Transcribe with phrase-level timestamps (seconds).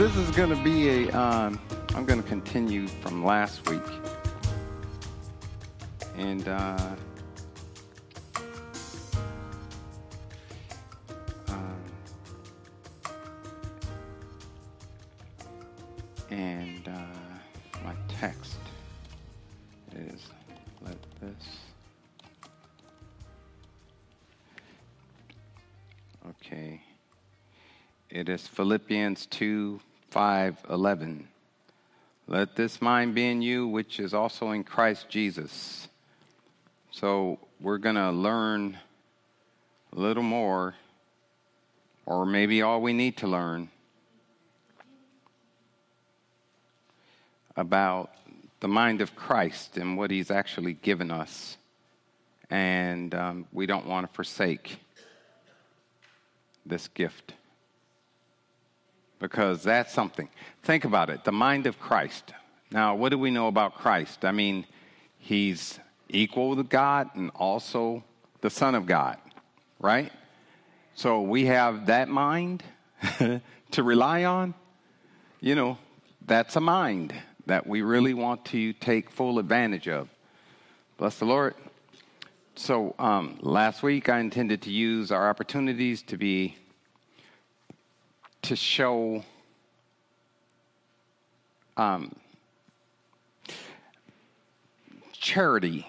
[0.00, 1.10] this is going to be a.
[1.10, 1.60] Um,
[1.94, 3.82] I'm going to continue from last week,
[6.16, 6.94] and uh,
[11.48, 11.82] um,
[16.30, 18.56] and uh, my text
[19.94, 20.28] is
[20.80, 21.58] let this.
[26.26, 26.80] Okay.
[28.08, 29.78] It is Philippians 2
[30.10, 31.28] 5 11.
[32.26, 35.88] Let this mind be in you, which is also in Christ Jesus.
[36.90, 38.76] So we're going to learn
[39.92, 40.74] a little more,
[42.06, 43.68] or maybe all we need to learn,
[47.56, 48.10] about
[48.58, 51.56] the mind of Christ and what He's actually given us.
[52.50, 54.80] And um, we don't want to forsake
[56.66, 57.34] this gift
[59.20, 60.28] because that's something.
[60.64, 62.32] Think about it the mind of Christ.
[62.72, 64.24] Now, what do we know about Christ?
[64.24, 64.64] I mean,
[65.18, 68.02] he's equal with God and also
[68.40, 69.18] the Son of God,
[69.78, 70.10] right?
[70.94, 72.62] So we have that mind
[73.18, 74.54] to rely on.
[75.40, 75.78] You know,
[76.26, 77.14] that's a mind
[77.46, 80.08] that we really want to take full advantage of.
[80.96, 81.54] Bless the Lord.
[82.54, 86.56] So um, last week I intended to use our opportunities to be
[88.50, 89.22] to show
[91.76, 92.12] um,
[95.12, 95.86] charity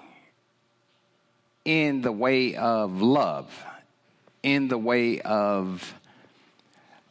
[1.65, 3.65] in the way of love,
[4.43, 5.95] in the way of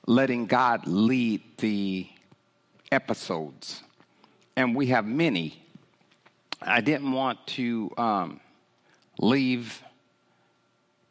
[0.07, 2.09] letting God lead the
[2.93, 3.83] episodes.
[4.55, 5.61] And we have many.
[6.63, 8.41] I didn't want to um,
[9.19, 9.83] leave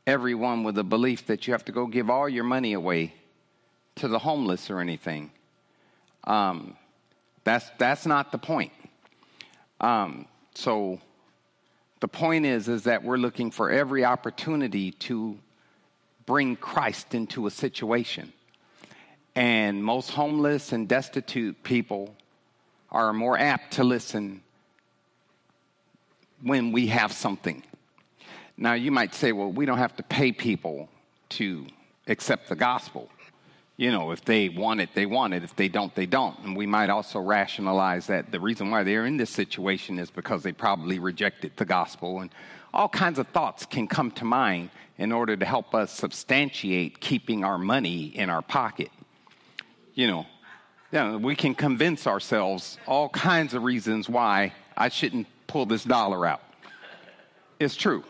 [0.07, 3.15] everyone with the belief that you have to go give all your money away
[3.99, 5.31] to the homeless or anything.
[6.23, 6.75] Um,
[7.43, 8.71] that's, that's not the point.
[9.81, 10.99] Um, so
[11.99, 15.37] the point is, is that we're looking for every opportunity to
[16.25, 18.31] bring Christ into a situation.
[19.35, 22.15] And most homeless and destitute people
[22.91, 24.41] are more apt to listen
[26.41, 27.63] when we have something.
[28.57, 30.89] Now, you might say, well, we don't have to pay people
[31.29, 31.67] to
[32.07, 33.09] accept the gospel
[33.79, 35.41] you know, if they want it, they want it.
[35.41, 36.37] If they don't, they don't.
[36.39, 40.43] And we might also rationalize that the reason why they're in this situation is because
[40.43, 42.19] they probably rejected the gospel.
[42.19, 42.29] And
[42.73, 47.45] all kinds of thoughts can come to mind in order to help us substantiate keeping
[47.45, 48.89] our money in our pocket.
[49.93, 50.25] You know,
[50.91, 56.25] yeah, we can convince ourselves all kinds of reasons why I shouldn't pull this dollar
[56.25, 56.41] out.
[57.61, 58.03] It's true.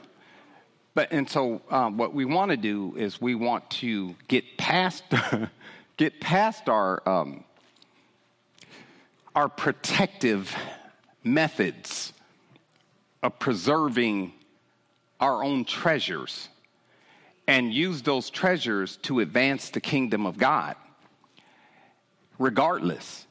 [0.94, 5.04] But and so um, what we want to do is we want to get past
[5.98, 7.44] get past our um,
[9.36, 10.56] our protective
[11.24, 12.14] methods
[13.22, 14.34] of preserving
[15.20, 16.50] our own treasures
[17.48, 20.76] and use those treasures to advance the kingdom of God,
[22.38, 23.26] regardless.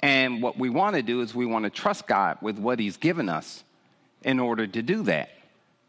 [0.00, 2.96] And what we want to do is we want to trust God with what He's
[2.96, 3.64] given us
[4.22, 5.30] in order to do that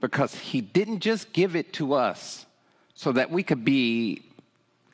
[0.02, 2.46] because he didn't just give it to us
[2.94, 4.24] so that we could be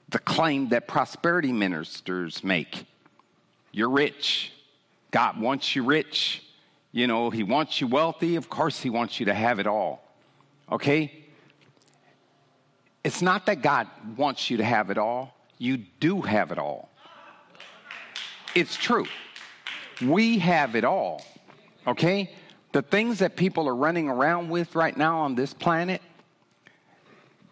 [0.09, 2.85] the claim that prosperity ministers make.
[3.71, 4.51] You're rich.
[5.11, 6.43] God wants you rich.
[6.91, 8.35] You know, he wants you wealthy.
[8.35, 10.03] Of course, he wants you to have it all.
[10.71, 11.25] Okay?
[13.03, 13.87] It's not that God
[14.17, 15.33] wants you to have it all.
[15.57, 16.89] You do have it all.
[18.53, 19.05] It's true.
[20.01, 21.23] We have it all.
[21.87, 22.31] Okay?
[22.71, 26.01] The things that people are running around with right now on this planet,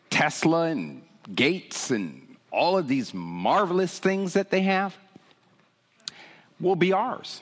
[0.09, 1.03] Tesla and
[1.35, 4.97] Gates and all of these marvelous things that they have,
[6.59, 7.41] will be ours.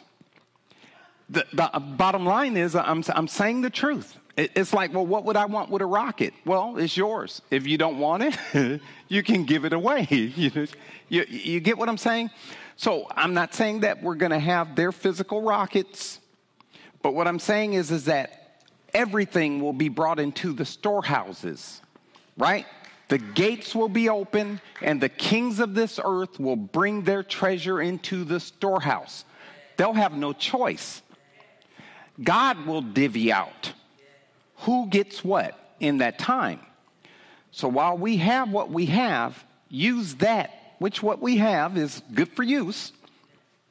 [1.29, 4.18] The, the bottom line is, I'm, I'm saying the truth.
[4.38, 6.33] It's like, well, what would I want with a rocket?
[6.45, 7.41] Well, it's yours.
[7.50, 10.07] If you don't want it, you can give it away.
[10.12, 10.68] you,
[11.09, 12.29] you, you get what I'm saying?
[12.75, 16.19] So I'm not saying that we're going to have their physical rockets
[17.02, 18.62] but what I'm saying is, is that
[18.94, 21.82] everything will be brought into the storehouses,
[22.38, 22.66] right?
[23.10, 27.80] The gates will be open, and the kings of this earth will bring their treasure
[27.82, 29.24] into the storehouse.
[29.78, 31.02] They'll have no choice.
[32.22, 33.74] God will divvy out
[34.58, 36.60] who gets what in that time.
[37.52, 42.30] So while we have what we have, use that, which what we have is good
[42.34, 42.92] for use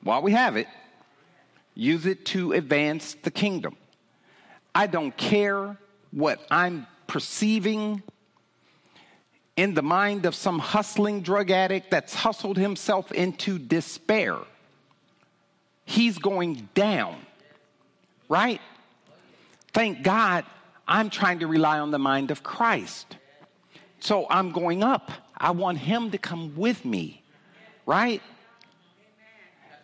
[0.02, 0.68] while we have it,
[1.76, 3.76] use it to advance the kingdom.
[4.74, 5.76] I don't care
[6.10, 8.02] what I'm perceiving
[9.56, 14.38] in the mind of some hustling drug addict that's hustled himself into despair.
[15.84, 17.16] He's going down,
[18.28, 18.60] right?
[19.72, 20.44] Thank God
[20.88, 23.16] I'm trying to rely on the mind of Christ.
[24.00, 25.10] So I'm going up.
[25.36, 27.22] I want him to come with me,
[27.84, 28.22] right?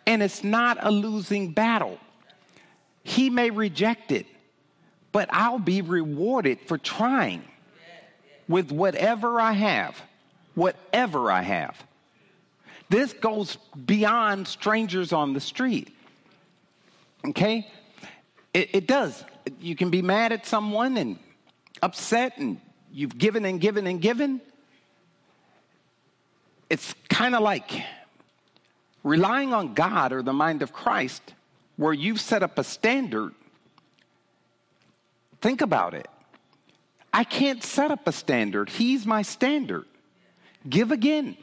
[0.05, 1.97] And it's not a losing battle.
[3.03, 4.25] He may reject it,
[5.11, 7.43] but I'll be rewarded for trying
[8.47, 10.01] with whatever I have.
[10.55, 11.83] Whatever I have.
[12.89, 15.89] This goes beyond strangers on the street.
[17.25, 17.67] Okay?
[18.53, 19.23] It, it, does.
[19.59, 21.17] You can be mad at someone and
[21.81, 22.59] upset, and
[22.91, 24.41] you've given and given and given.
[26.69, 27.71] It's kind of like
[29.03, 31.33] relying on God or the mind of Christ,
[31.75, 33.33] where you've set up a standard.
[35.41, 36.07] Think about it.
[37.11, 38.69] I can't set up a standard.
[38.69, 39.85] He's my standard.
[40.67, 41.37] Give again.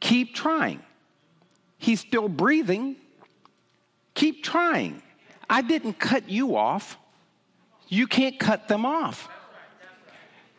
[0.00, 0.82] Keep trying.
[1.78, 2.96] He's still breathing.
[4.14, 5.02] Keep trying.
[5.48, 6.96] I didn't cut you off.
[7.88, 9.28] You can't cut them off.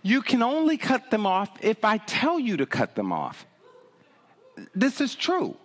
[0.03, 3.45] You can only cut them off if I tell you to cut them off.
[4.75, 5.55] This is true.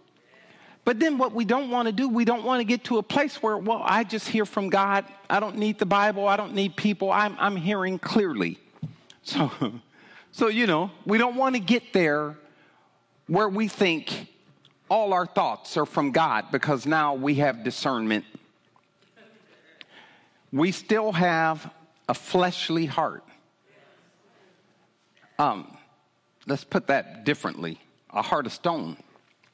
[0.87, 3.03] But then what we don't want to do, we don't want to get to a
[3.03, 5.05] place where, well, I just hear from God.
[5.29, 6.29] I don't need the Bible.
[6.29, 7.11] I don't need people.
[7.11, 8.61] I'm, I'm hearing clearly.
[9.25, 9.51] So,
[10.31, 12.37] so, you know, we don't want to get there
[13.27, 14.29] where we think
[14.89, 18.25] all our thoughts are from God because now we have discernment.
[20.53, 21.69] We still have
[22.09, 23.25] a fleshly heart.
[25.37, 25.77] Um,
[26.47, 27.81] let's put that differently
[28.11, 28.97] a heart of stone.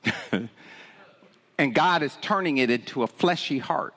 [1.63, 3.95] and God is turning it into a fleshy heart.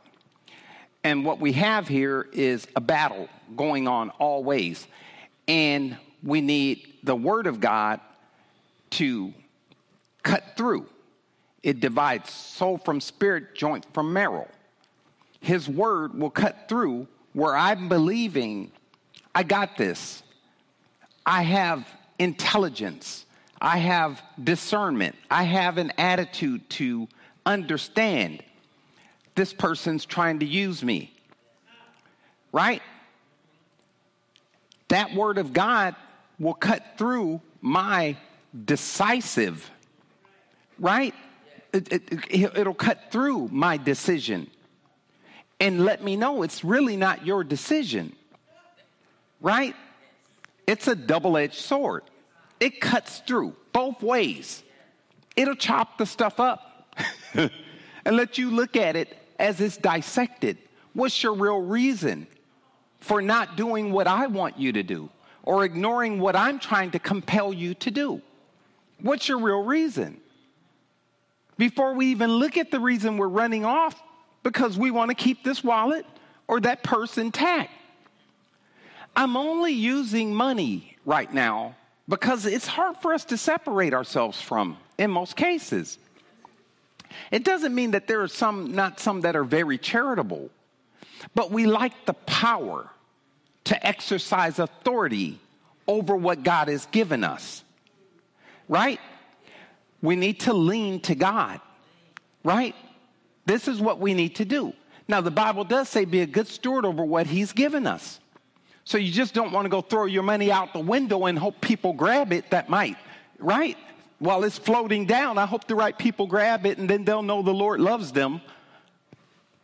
[1.03, 4.85] And what we have here is a battle going on always.
[5.47, 8.01] And we need the Word of God
[8.91, 9.33] to
[10.21, 10.85] cut through.
[11.63, 14.47] It divides soul from spirit, joint from marrow.
[15.39, 18.71] His Word will cut through where I'm believing
[19.33, 20.21] I got this.
[21.25, 21.87] I have
[22.19, 23.25] intelligence.
[23.59, 25.15] I have discernment.
[25.31, 27.07] I have an attitude to
[27.45, 28.43] understand
[29.35, 31.13] this person's trying to use me.
[32.51, 32.81] Right?
[34.87, 35.95] That word of God
[36.39, 38.17] will cut through my
[38.65, 39.69] decisive,
[40.79, 41.13] right?
[41.73, 44.49] It, it, it'll cut through my decision
[45.59, 48.15] and let me know it's really not your decision,
[49.41, 49.75] right?
[50.67, 52.03] It's a double edged sword.
[52.59, 54.63] It cuts through both ways.
[55.35, 56.74] It'll chop the stuff up
[58.05, 60.57] and let you look at it as it's dissected.
[60.93, 62.27] What's your real reason
[62.99, 65.09] for not doing what I want you to do
[65.43, 68.21] or ignoring what I'm trying to compel you to do?
[69.01, 70.19] What's your real reason?
[71.57, 74.01] Before we even look at the reason we're running off
[74.43, 76.05] because we want to keep this wallet
[76.47, 77.71] or that purse intact.
[79.15, 81.75] I'm only using money right now
[82.07, 85.97] because it's hard for us to separate ourselves from in most cases.
[87.31, 90.49] It doesn't mean that there are some, not some that are very charitable,
[91.33, 92.89] but we like the power
[93.65, 95.39] to exercise authority
[95.87, 97.63] over what God has given us.
[98.67, 98.99] Right?
[100.01, 101.59] We need to lean to God.
[102.43, 102.75] Right?
[103.45, 104.73] This is what we need to do.
[105.07, 108.19] Now, the Bible does say be a good steward over what He's given us.
[108.85, 111.59] So you just don't want to go throw your money out the window and hope
[111.59, 112.97] people grab it that might,
[113.39, 113.77] right?
[114.19, 117.41] While it's floating down, I hope the right people grab it and then they'll know
[117.41, 118.41] the Lord loves them.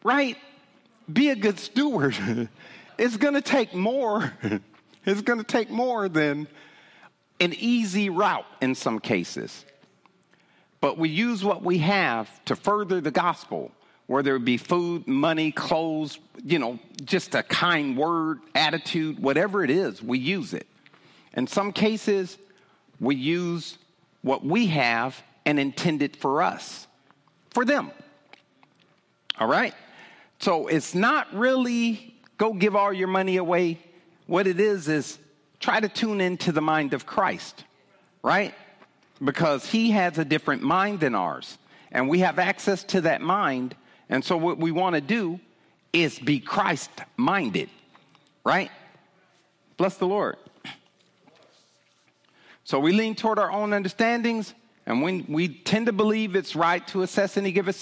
[0.03, 0.38] Right?
[1.12, 2.17] Be a good steward.
[2.98, 4.34] it's going to take more.
[5.05, 6.48] it's going to take more than
[7.39, 9.65] an easy route in some cases.
[10.79, 13.72] But we use what we have to further the gospel,
[14.08, 19.70] whether it be food, money, clothes, you know, just a kind word, attitude, whatever it
[19.70, 20.67] is, we use it.
[21.34, 22.38] In some cases,
[23.00, 23.77] we use
[24.21, 26.87] what we have and intended for us,
[27.49, 27.91] for them.
[29.39, 29.73] All right?
[30.39, 33.79] So it's not really go give all your money away.
[34.25, 35.19] What it is is
[35.59, 37.63] try to tune into the mind of Christ,
[38.23, 38.53] right?
[39.23, 41.57] Because he has a different mind than ours,
[41.91, 43.75] and we have access to that mind.
[44.09, 45.39] And so what we want to do
[45.93, 47.69] is be Christ minded,
[48.43, 48.71] right?
[49.77, 50.37] Bless the Lord.
[52.71, 54.53] So we lean toward our own understandings,
[54.85, 57.73] and when we tend to believe it's right to assess any given,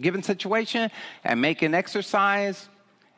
[0.00, 0.90] given situation
[1.24, 2.70] and make an exercise,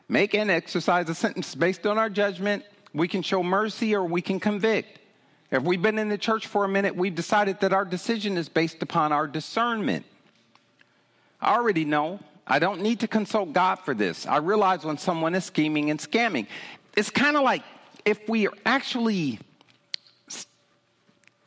[0.09, 4.21] make an exercise a sentence based on our judgment, we can show mercy or we
[4.21, 4.99] can convict.
[5.53, 8.49] If we've been in the church for a minute, we've decided that our decision is
[8.49, 10.05] based upon our discernment.
[11.41, 12.19] I already know.
[12.49, 14.27] I don't need to consult God for this.
[14.27, 16.49] I realize when someone is scheming and scamming.
[16.97, 17.63] It's kind of like
[18.05, 19.39] if we are actually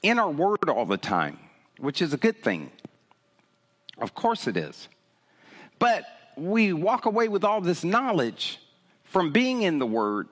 [0.06, 1.40] in our word all the time,
[1.80, 2.70] which is a good thing.
[3.98, 4.88] Of course it is.
[5.80, 6.04] But
[6.38, 8.60] we walk away with all this knowledge
[9.04, 10.28] from being in the word.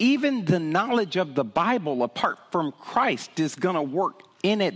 [0.00, 4.74] Even the knowledge of the Bible apart from Christ is going to work in it.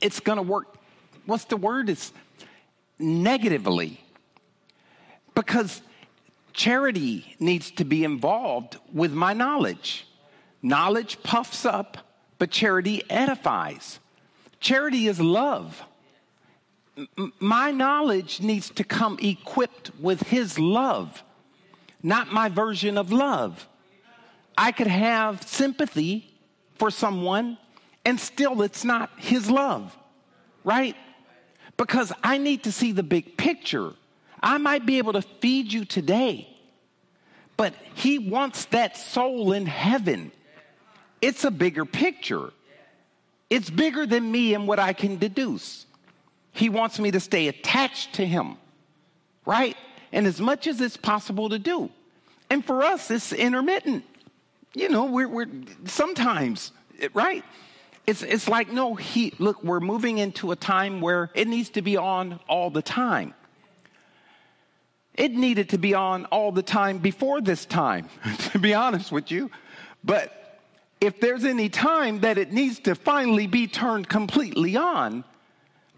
[0.00, 0.66] It's going to work.
[1.26, 1.88] What's the word?
[1.88, 2.12] It's
[2.98, 4.00] negatively.
[5.36, 5.80] Because
[6.52, 10.08] charity needs to be involved with my knowledge.
[10.60, 11.98] Knowledge puffs up,
[12.42, 14.00] but charity edifies.
[14.58, 15.80] Charity is love.
[16.98, 21.22] M- my knowledge needs to come equipped with His love,
[22.02, 23.68] not my version of love.
[24.58, 26.34] I could have sympathy
[26.74, 27.58] for someone
[28.04, 29.96] and still it's not His love,
[30.64, 30.96] right?
[31.76, 33.92] Because I need to see the big picture.
[34.42, 36.48] I might be able to feed you today,
[37.56, 40.32] but He wants that soul in heaven.
[41.22, 42.52] It's a bigger picture.
[43.48, 45.86] It's bigger than me and what I can deduce.
[46.50, 48.56] He wants me to stay attached to Him,
[49.46, 49.76] right?
[50.10, 51.90] And as much as it's possible to do.
[52.50, 54.04] And for us, it's intermittent.
[54.74, 55.48] You know, we're, we're
[55.84, 56.72] sometimes,
[57.14, 57.44] right?
[58.06, 61.82] It's, it's like, no, he, look, we're moving into a time where it needs to
[61.82, 63.32] be on all the time.
[65.14, 68.08] It needed to be on all the time before this time,
[68.50, 69.50] to be honest with you.
[70.02, 70.41] But
[71.02, 75.24] if there's any time that it needs to finally be turned completely on,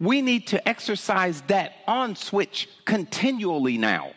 [0.00, 4.12] we need to exercise that on switch continually now.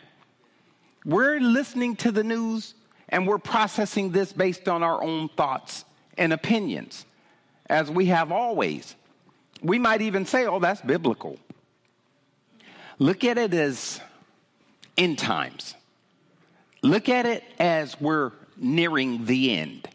[1.04, 2.72] We're listening to the news
[3.10, 5.84] and we're processing this based on our own thoughts
[6.16, 7.04] and opinions
[7.66, 8.96] as we have always.
[9.62, 11.38] We might even say, oh, that's biblical.
[12.98, 14.00] Look at it as
[14.96, 15.74] end times.
[16.80, 19.86] Look at it as we're nearing the end.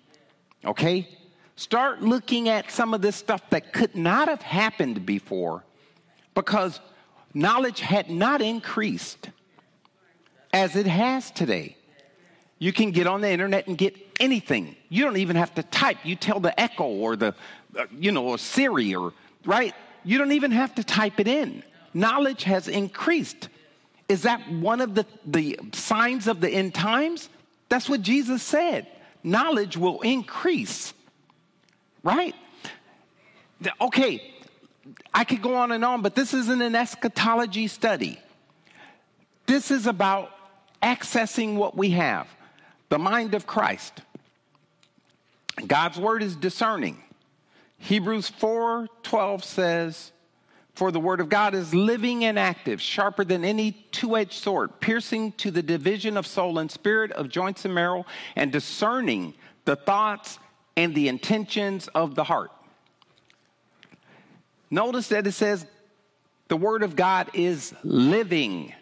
[0.66, 1.08] Okay?
[1.56, 5.64] Start looking at some of this stuff that could not have happened before
[6.34, 6.80] because
[7.34, 9.30] knowledge had not increased
[10.52, 11.78] as it has today.
[12.60, 14.76] You can get on the internet and get anything.
[14.90, 15.98] You don't even have to type.
[16.04, 17.36] You tell the Echo or the,
[17.78, 19.14] uh, you know, or Siri or,
[19.46, 19.74] right?
[20.04, 21.64] You don't even have to type it in.
[21.94, 23.50] Knowledge has increased.
[24.10, 27.30] Is that one of the, the signs of the end times?
[27.70, 28.88] That's what Jesus said.
[29.24, 30.94] Knowledge will increase,
[32.04, 32.36] right?
[33.80, 34.34] Okay,
[35.14, 38.20] I could go on and on, but this isn't an eschatology study.
[39.46, 40.32] This is about
[40.82, 42.28] accessing what we have
[42.90, 44.02] the mind of Christ.
[45.66, 47.02] God's word is discerning.
[47.78, 50.12] Hebrews 4 12 says,
[50.74, 54.80] For the word of God is living and active, sharper than any two edged sword,
[54.80, 59.76] piercing to the division of soul and spirit, of joints and marrow, and discerning the
[59.76, 60.40] thoughts
[60.76, 62.52] and the intentions of the heart.
[64.72, 65.68] Notice that it says
[66.48, 68.74] the word of God is living.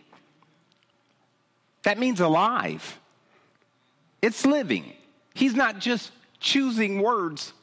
[1.83, 2.99] That means alive.
[4.21, 4.93] It's living.
[5.33, 7.53] He's not just choosing words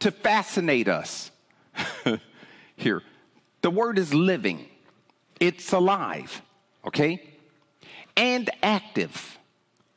[0.00, 1.30] to fascinate us.
[2.76, 3.02] Here,
[3.62, 4.66] the word is living,
[5.38, 6.42] it's alive,
[6.86, 7.22] okay?
[8.16, 9.38] And active.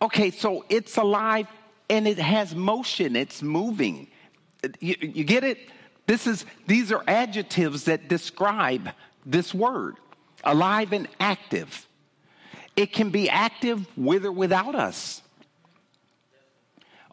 [0.02, 1.48] Okay, so it's alive
[1.90, 4.08] and it has motion, it's moving.
[4.80, 5.58] You, you get it?
[6.08, 8.90] This is, these are adjectives that describe
[9.26, 9.96] this word
[10.44, 11.88] alive and active.
[12.76, 15.22] It can be active with or without us.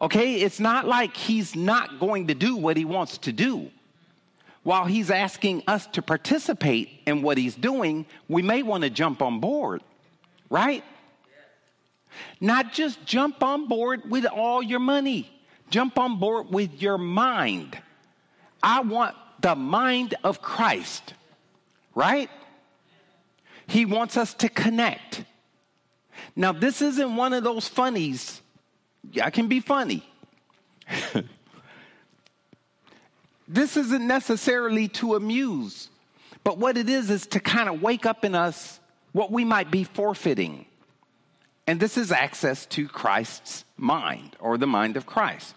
[0.01, 3.69] Okay, it's not like he's not going to do what he wants to do.
[4.63, 9.21] While he's asking us to participate in what he's doing, we may want to jump
[9.21, 9.81] on board,
[10.49, 10.83] right?
[12.39, 15.31] Not just jump on board with all your money,
[15.69, 17.77] jump on board with your mind.
[18.61, 21.15] I want the mind of Christ,
[21.95, 22.29] right?
[23.65, 25.23] He wants us to connect.
[26.35, 28.41] Now, this isn't one of those funnies.
[29.21, 30.07] I can be funny.
[33.53, 35.89] this isn't necessarily to amuse,
[36.43, 38.79] but what it is is to kind of wake up in us
[39.11, 40.65] what we might be forfeiting.
[41.67, 45.55] And this is access to Christ's mind or the mind of Christ.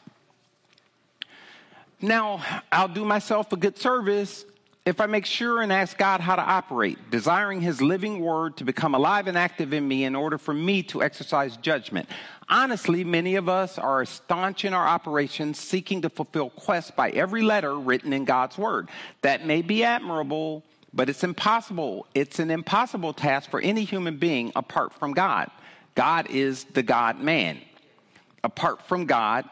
[2.01, 4.45] Now, I'll do myself a good service
[4.87, 8.65] if I make sure and ask God how to operate, desiring His living word to
[8.65, 12.09] become alive and active in me in order for me to exercise judgment.
[12.51, 17.41] Honestly, many of us are staunch in our operations, seeking to fulfill quests by every
[17.41, 18.91] letter written in God's word.
[19.23, 20.63] That may be admirable,
[20.93, 22.07] but it's impossible.
[22.15, 25.51] It's an impossible task for any human being apart from God.
[25.95, 27.59] God is the God man.
[28.43, 29.49] Apart from God,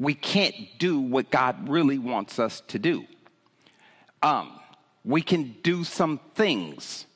[0.00, 3.04] we can't do what God really wants us to do.
[4.22, 4.58] Um,
[5.04, 7.06] we can do some things,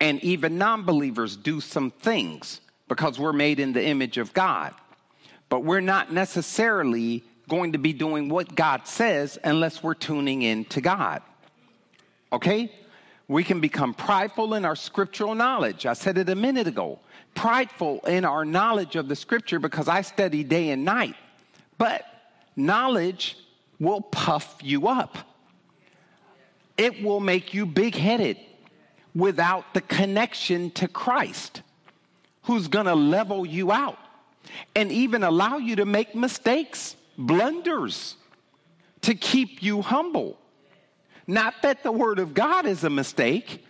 [0.00, 4.74] and even non believers do some things because we're made in the image of God.
[5.48, 10.64] But we're not necessarily going to be doing what God says unless we're tuning in
[10.66, 11.22] to God.
[12.32, 12.72] Okay?
[13.28, 15.86] We can become prideful in our scriptural knowledge.
[15.86, 17.00] I said it a minute ago.
[17.34, 21.14] Prideful in our knowledge of the scripture because I study day and night.
[21.78, 22.04] But
[22.56, 23.36] knowledge
[23.78, 25.18] will puff you up
[26.76, 28.36] it will make you big headed
[29.14, 31.62] without the connection to Christ,
[32.42, 33.98] who's to level you out
[34.74, 38.16] and even allow you to make mistakes, blunders,
[39.02, 40.38] to keep you humble.
[41.26, 43.64] Not that the Word of God is a mistake,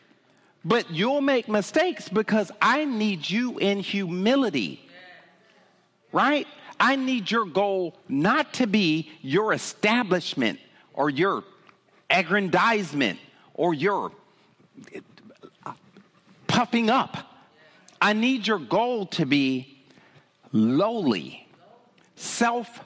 [0.65, 4.83] but you'll make mistakes because I need you in humility.
[6.13, 6.47] Right?
[6.79, 10.59] I need your goal not to be your establishment
[10.93, 11.45] or your
[12.11, 13.19] aggrandizement
[13.55, 14.13] or your
[16.47, 17.17] puffing up.
[18.01, 19.79] I need your goal to be
[20.53, 21.47] lowly,
[22.15, 22.83] selfless,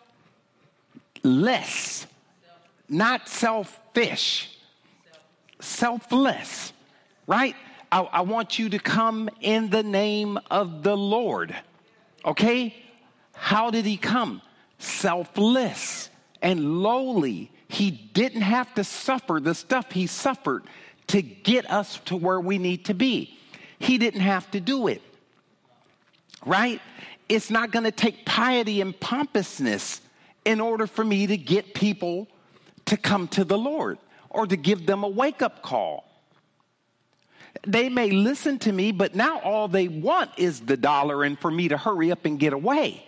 [2.88, 4.58] not selfish,
[5.60, 6.72] selfless,
[7.26, 7.54] right?
[7.92, 11.54] I, I, want you to come in the name of the Lord.
[12.24, 12.74] Okay?
[13.34, 14.42] How did he come?
[14.78, 16.08] Selfless
[16.40, 20.64] and lowly he didn't have to suffer the stuff he suffered
[21.06, 23.38] to get us to where we need to be.
[23.78, 25.00] He didn't have to do it.
[26.44, 26.80] Right?
[27.28, 30.00] It's not going to take piety and pompousness
[30.44, 32.26] in order for me to get people
[32.86, 33.98] to come to the Lord
[34.30, 36.04] or to give them a wake up call.
[37.64, 41.50] They may listen to me, but now all they want is the dollar and for
[41.50, 43.06] me to hurry up and get away.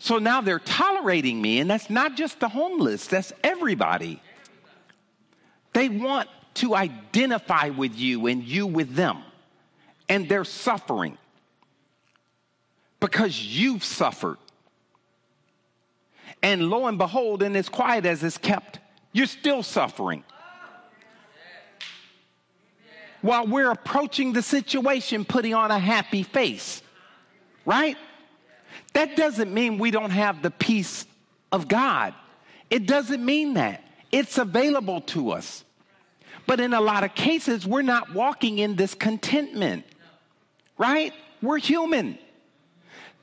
[0.00, 4.20] So now they're tolerating me, and that's not just the homeless, that's everybody.
[5.74, 9.18] They want to identify with you and you with them,
[10.08, 11.18] and they're suffering
[12.98, 14.38] because you've suffered.
[16.42, 18.78] And lo and behold, and as quiet as it's kept,
[19.12, 20.24] you're still suffering.
[23.20, 26.80] While we're approaching the situation, putting on a happy face,
[27.66, 27.98] right?
[28.92, 31.06] That doesn't mean we don't have the peace
[31.52, 32.14] of God.
[32.68, 33.84] It doesn't mean that.
[34.12, 35.64] It's available to us.
[36.46, 39.84] But in a lot of cases, we're not walking in this contentment,
[40.78, 41.12] right?
[41.42, 42.18] We're human.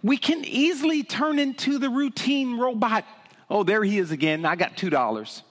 [0.01, 3.03] We can easily turn into the routine robot.
[3.49, 4.45] Oh, there he is again.
[4.45, 5.41] I got $2.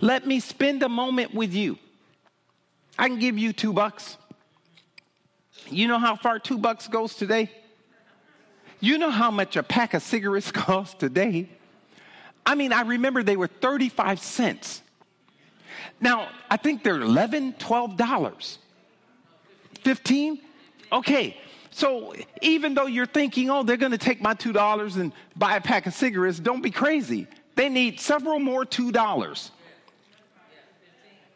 [0.00, 1.78] Let me spend a moment with you.
[2.98, 4.16] I can give you two bucks.
[5.70, 7.50] You know how far two bucks goes today?
[8.80, 11.48] You know how much a pack of cigarettes costs today?
[12.44, 14.82] I mean, I remember they were 35 cents.
[16.00, 18.58] Now, I think they're 11, 12 dollars.
[19.82, 20.40] 15?
[20.92, 21.36] Okay.
[21.70, 25.60] So even though you're thinking, oh, they're going to take my $2 and buy a
[25.60, 27.26] pack of cigarettes, don't be crazy.
[27.54, 29.50] They need several more $2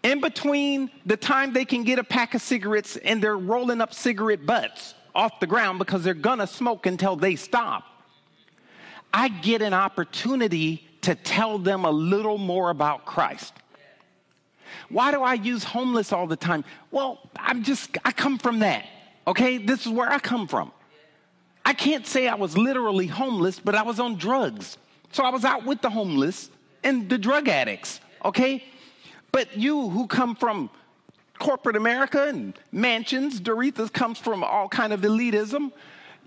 [0.02, 3.92] in between the time they can get a pack of cigarettes and they're rolling up
[3.92, 7.84] cigarette butts off the ground because they're gonna smoke until they stop,
[9.12, 13.54] I get an opportunity to tell them a little more about Christ.
[14.88, 16.64] Why do I use homeless all the time?
[16.90, 18.86] Well, I'm just, I come from that,
[19.26, 19.58] okay?
[19.58, 20.72] This is where I come from.
[21.64, 24.78] I can't say I was literally homeless, but I was on drugs.
[25.12, 26.50] So I was out with the homeless
[26.82, 28.64] and the drug addicts, okay?
[29.32, 30.70] But you who come from
[31.38, 35.72] corporate America and mansions, Doretha comes from all kind of elitism.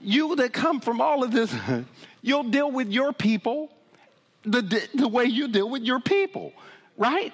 [0.01, 1.53] You that come from all of this,
[2.21, 3.69] you'll deal with your people
[4.43, 6.51] the, the way you deal with your people,
[6.97, 7.33] right?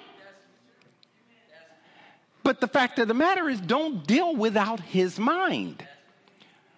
[2.42, 5.86] But the fact of the matter is, don't deal without his mind.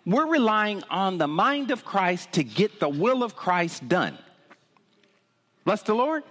[0.05, 4.19] We're relying on the mind of Christ to get the will of Christ done.
[5.65, 6.25] Bless the Lord.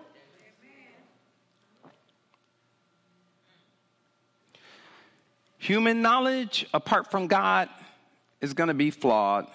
[5.61, 7.69] Human knowledge apart from God
[8.41, 9.45] is going to be flawed.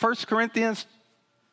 [0.00, 0.86] 1 Corinthians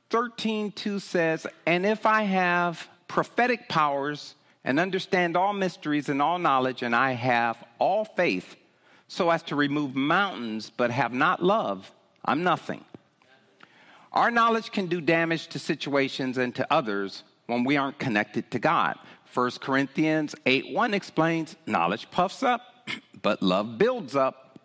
[0.09, 4.33] 13 2 says, And if I have prophetic powers
[4.63, 8.55] and understand all mysteries and all knowledge, and I have all faith
[9.07, 11.91] so as to remove mountains but have not love,
[12.25, 12.83] I'm nothing.
[14.11, 18.59] Our knowledge can do damage to situations and to others when we aren't connected to
[18.59, 18.97] God.
[19.33, 22.89] 1 Corinthians 8 1 explains knowledge puffs up,
[23.21, 24.59] but love builds up.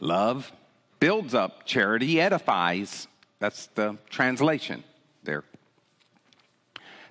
[0.00, 0.52] Love
[1.00, 3.08] builds up, charity edifies.
[3.38, 4.84] That's the translation
[5.24, 5.44] there.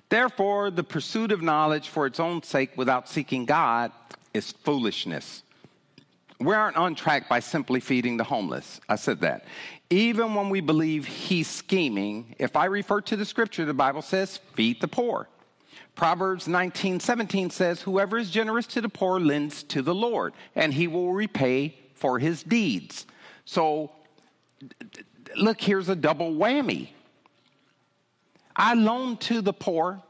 [0.08, 3.90] Therefore, the pursuit of knowledge for its own sake without seeking God
[4.32, 5.42] is foolishness.
[6.38, 8.80] We aren't on track by simply feeding the homeless.
[8.88, 9.46] I said that.
[9.88, 14.38] Even when we believe he's scheming, if I refer to the scripture, the Bible says,
[14.54, 15.28] feed the poor.
[15.94, 20.74] Proverbs 19, 17 says, Whoever is generous to the poor lends to the Lord, and
[20.74, 23.06] he will repay for his deeds.
[23.46, 23.90] So,
[25.34, 26.90] look, here's a double whammy.
[28.54, 30.02] I loaned to the poor,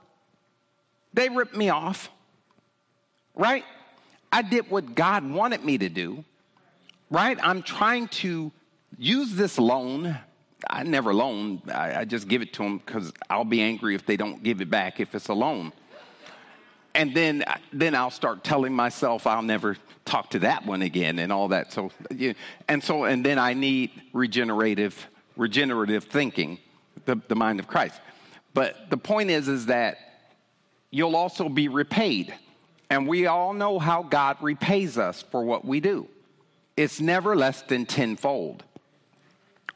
[1.15, 2.11] they ripped me off,
[3.35, 3.65] right?
[4.37, 6.22] I did what God wanted me to do,
[7.11, 7.38] right?
[7.42, 8.53] I'm trying to
[8.99, 10.18] use this loan.
[10.68, 14.05] I never loan, I, I just give it to them because I'll be angry if
[14.05, 15.72] they don't give it back if it's a loan.
[16.94, 21.33] And then, then I'll start telling myself I'll never talk to that one again and
[21.33, 21.72] all that.
[21.72, 21.90] So,
[22.68, 25.07] and so, and then I need regenerative,
[25.38, 26.59] regenerative thinking,
[27.07, 28.03] the, the mind of Christ.
[28.53, 29.96] But the point is, is that
[30.90, 32.35] you'll also be repaid.
[32.88, 36.09] And we all know how God repays us for what we do.
[36.77, 38.62] It's never less than tenfold.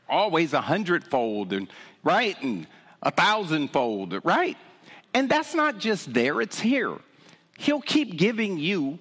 [0.09, 1.69] Always a hundredfold, and
[2.05, 2.67] right, and
[3.03, 4.57] a thousandfold, right?
[5.15, 6.99] And that's not just there, it's here.
[7.59, 8.99] He'll keep giving you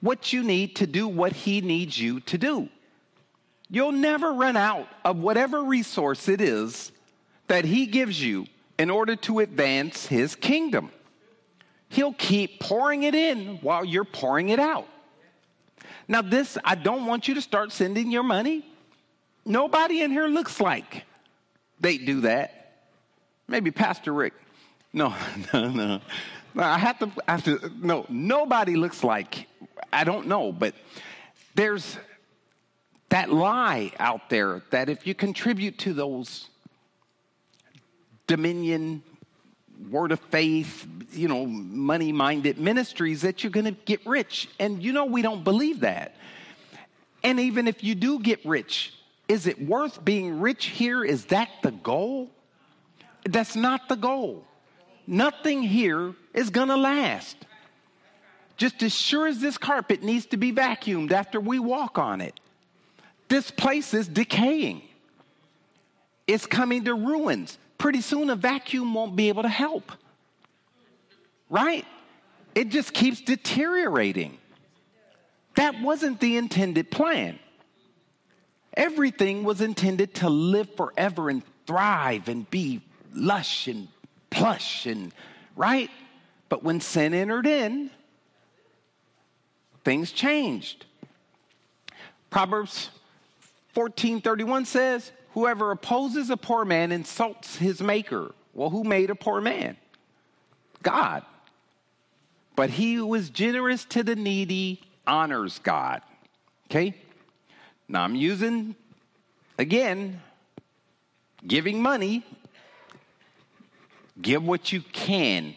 [0.00, 2.68] what you need to do what He needs you to do.
[3.68, 6.90] You'll never run out of whatever resource it is
[7.48, 8.46] that He gives you
[8.78, 10.90] in order to advance His kingdom.
[11.90, 14.86] He'll keep pouring it in while you're pouring it out.
[16.06, 18.64] Now, this, I don't want you to start sending your money.
[19.44, 21.04] Nobody in here looks like
[21.80, 22.84] they do that.
[23.48, 24.34] Maybe Pastor Rick.
[24.92, 25.12] No,
[25.52, 26.00] no, no.
[26.56, 29.48] I have to, I have to, no, nobody looks like,
[29.92, 30.74] I don't know, but
[31.56, 31.98] there's
[33.08, 36.48] that lie out there that if you contribute to those
[38.28, 39.02] dominion
[39.88, 44.48] word of faith, you know, money minded ministries that you're going to get rich.
[44.58, 46.16] And you know, we don't believe that.
[47.22, 48.94] And even if you do get rich,
[49.28, 51.04] is it worth being rich here?
[51.04, 52.30] Is that the goal?
[53.24, 54.44] That's not the goal.
[55.06, 57.36] Nothing here is going to last.
[58.56, 62.38] Just as sure as this carpet needs to be vacuumed after we walk on it,
[63.28, 64.82] this place is decaying.
[66.26, 69.90] It's coming to ruins pretty soon a vacuum won't be able to help.
[71.48, 71.86] Right?
[72.54, 74.36] It just keeps deteriorating.
[75.56, 77.38] That wasn't the intended plan.
[78.76, 82.82] Everything was intended to live forever and thrive and be
[83.14, 83.88] lush and
[84.28, 85.12] plush and
[85.56, 85.90] right?
[86.48, 87.90] But when sin entered in,
[89.84, 90.84] things changed.
[92.28, 92.90] Proverbs
[93.74, 98.34] 14:31 says, Whoever opposes a poor man insults his maker.
[98.52, 99.76] Well, who made a poor man?
[100.82, 101.24] God.
[102.56, 106.02] But he who is generous to the needy honors God.
[106.66, 106.94] Okay?
[107.88, 108.74] Now I'm using,
[109.58, 110.20] again,
[111.46, 112.24] giving money.
[114.20, 115.54] Give what you can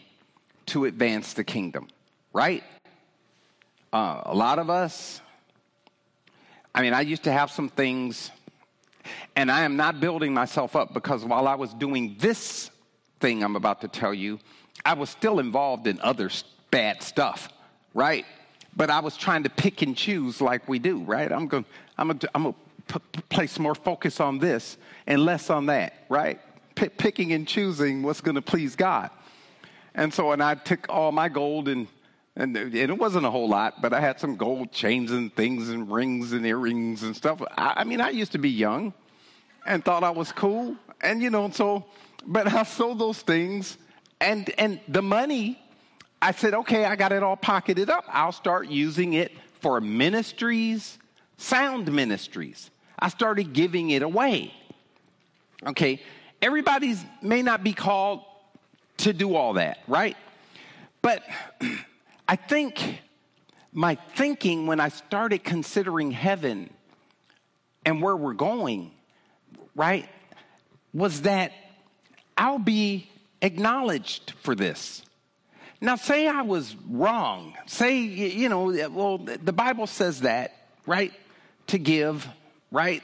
[0.66, 1.88] to advance the kingdom,
[2.32, 2.64] right?
[3.92, 5.20] Uh, a lot of us,
[6.74, 8.30] I mean, I used to have some things
[9.36, 12.70] and I am not building myself up because while I was doing this
[13.20, 14.38] thing I'm about to tell you,
[14.84, 16.30] I was still involved in other
[16.70, 17.48] bad stuff,
[17.94, 18.26] right?
[18.76, 21.30] But I was trying to pick and choose like we do, right?
[21.30, 21.64] I'm going
[21.96, 22.54] I'm going I'm going
[22.88, 26.40] to place more focus on this and less on that, right?
[26.74, 29.10] P- picking and choosing what's going to please God.
[29.94, 31.86] And so, and I took all my gold and
[32.36, 35.90] and it wasn't a whole lot, but I had some gold chains and things and
[35.90, 37.40] rings and earrings and stuff.
[37.56, 38.92] I, I mean, I used to be young
[39.66, 40.76] and thought I was cool.
[41.00, 41.84] And, you know, so,
[42.26, 43.78] but I sold those things
[44.20, 45.60] and, and the money,
[46.20, 48.04] I said, okay, I got it all pocketed up.
[48.08, 50.98] I'll start using it for ministries,
[51.36, 52.70] sound ministries.
[52.98, 54.52] I started giving it away.
[55.66, 56.00] Okay,
[56.42, 58.22] everybody's may not be called
[58.98, 60.16] to do all that, right?
[61.02, 61.22] But
[62.26, 63.00] I think
[63.72, 66.70] my thinking when I started considering heaven
[67.84, 68.92] and where we're going,
[69.74, 70.08] right,
[70.92, 71.52] was that
[72.36, 73.10] I'll be
[73.42, 75.02] acknowledged for this.
[75.80, 77.54] Now, say I was wrong.
[77.66, 81.12] Say, you know, well, the Bible says that, right?
[81.68, 82.26] To give,
[82.70, 83.02] right?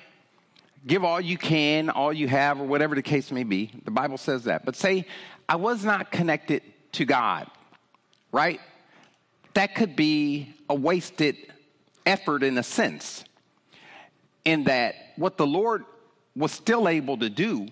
[0.86, 3.70] Give all you can, all you have, or whatever the case may be.
[3.84, 4.64] The Bible says that.
[4.64, 5.04] But say
[5.46, 7.50] I was not connected to God,
[8.32, 8.60] right?
[9.54, 11.36] That could be a wasted
[12.06, 13.24] effort in a sense,
[14.44, 15.84] in that what the Lord
[16.36, 17.68] was still able to do,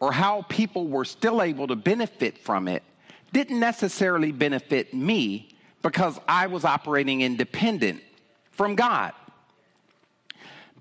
[0.00, 2.82] or how people were still able to benefit from it,
[3.32, 5.48] didn't necessarily benefit me
[5.82, 8.02] because I was operating independent
[8.50, 9.12] from God.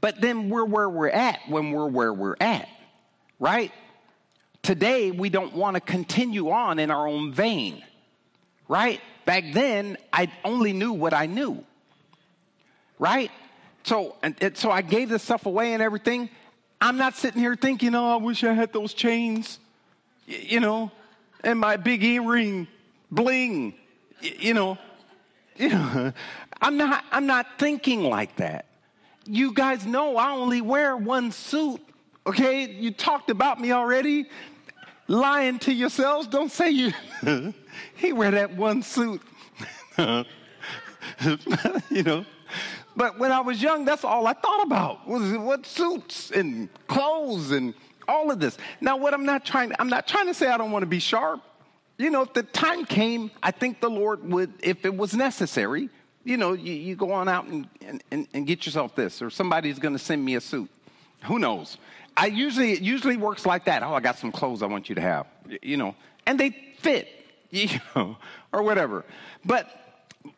[0.02, 2.68] But then we're where we're at when we're where we're at,
[3.40, 3.72] right?
[4.62, 7.84] Today, we don't want to continue on in our own vein,
[8.68, 9.00] right?
[9.26, 11.64] Back then, I only knew what I knew,
[13.00, 13.32] right?
[13.84, 16.30] So, and, and so I gave this stuff away and everything.
[16.82, 19.60] I'm not sitting here thinking, oh, I wish I had those chains,
[20.28, 20.92] you know,
[21.44, 22.68] and my big earring,
[23.12, 23.76] bling,
[24.22, 24.78] you know.
[25.56, 26.14] You know,
[26.62, 28.66] I'm not, I'm not thinking like that
[29.26, 31.82] you guys know I only wear one suit.
[32.26, 34.26] Okay, you talked about me already.
[35.14, 36.92] Lying to yourselves, don't say you.
[37.96, 39.22] he wear that one suit.
[39.98, 40.26] you
[42.04, 42.26] know.
[42.96, 47.52] But when I was young, that's all I thought about was what suits and clothes
[47.52, 47.76] and
[48.08, 48.58] all of this.
[48.82, 51.00] Now, what I'm not trying, I'm not trying to say I don't want to be
[51.00, 51.42] sharp.
[52.00, 55.90] You know, if the time came, I think the Lord would, if it was necessary,
[56.24, 57.68] you know, you, you go on out and,
[58.10, 60.72] and, and get yourself this, or somebody's going to send me a suit.
[61.26, 61.78] Who knows?
[62.16, 63.84] I usually, it usually works like that.
[63.84, 65.28] Oh, I got some clothes I want you to have,
[65.62, 65.96] you know,
[66.26, 67.08] and they fit,
[67.52, 68.18] you know,
[68.52, 69.06] or whatever.
[69.46, 69.70] But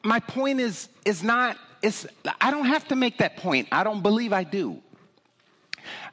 [0.03, 2.07] my point is, is not, is
[2.41, 3.67] I don't have to make that point.
[3.71, 4.81] I don't believe I do.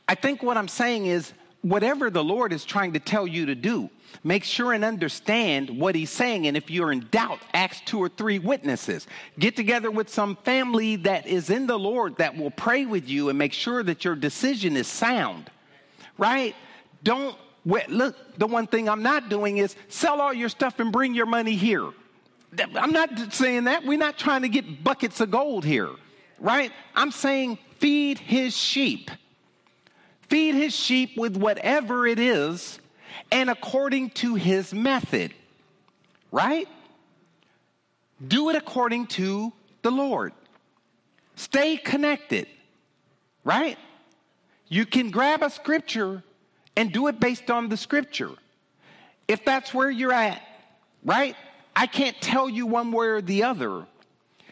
[0.09, 3.55] I think what I'm saying is, whatever the Lord is trying to tell you to
[3.55, 3.89] do,
[4.25, 6.47] Make sure and understand what he's saying.
[6.47, 9.07] And if you're in doubt, ask two or three witnesses.
[9.39, 13.29] Get together with some family that is in the Lord that will pray with you
[13.29, 15.51] and make sure that your decision is sound.
[16.23, 16.55] Right?
[17.03, 21.15] Don't look, the one thing I'm not doing is sell all your stuff and bring
[21.15, 21.91] your money here.
[22.77, 23.85] I'm not saying that.
[23.85, 25.91] We're not trying to get buckets of gold here,
[26.39, 26.71] right?
[26.95, 29.11] I'm saying feed his sheep.
[30.21, 32.79] Feed his sheep with whatever it is
[33.33, 35.35] and according to his method,
[36.31, 36.69] right?
[38.25, 40.35] Do it according to the Lord.
[41.35, 42.47] Stay connected,
[43.43, 43.77] right?
[44.73, 46.23] You can grab a scripture
[46.77, 48.31] and do it based on the scripture.
[49.29, 50.41] If that's where you're at,
[51.05, 51.37] right?
[51.77, 53.87] I can't tell you one way or the other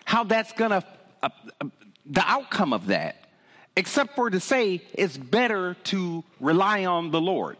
[0.04, 0.85] how that's going to,
[1.22, 1.30] uh,
[1.62, 1.64] uh,
[2.04, 3.28] the outcome of that,
[3.76, 7.56] except for to say it's better to rely on the Lord.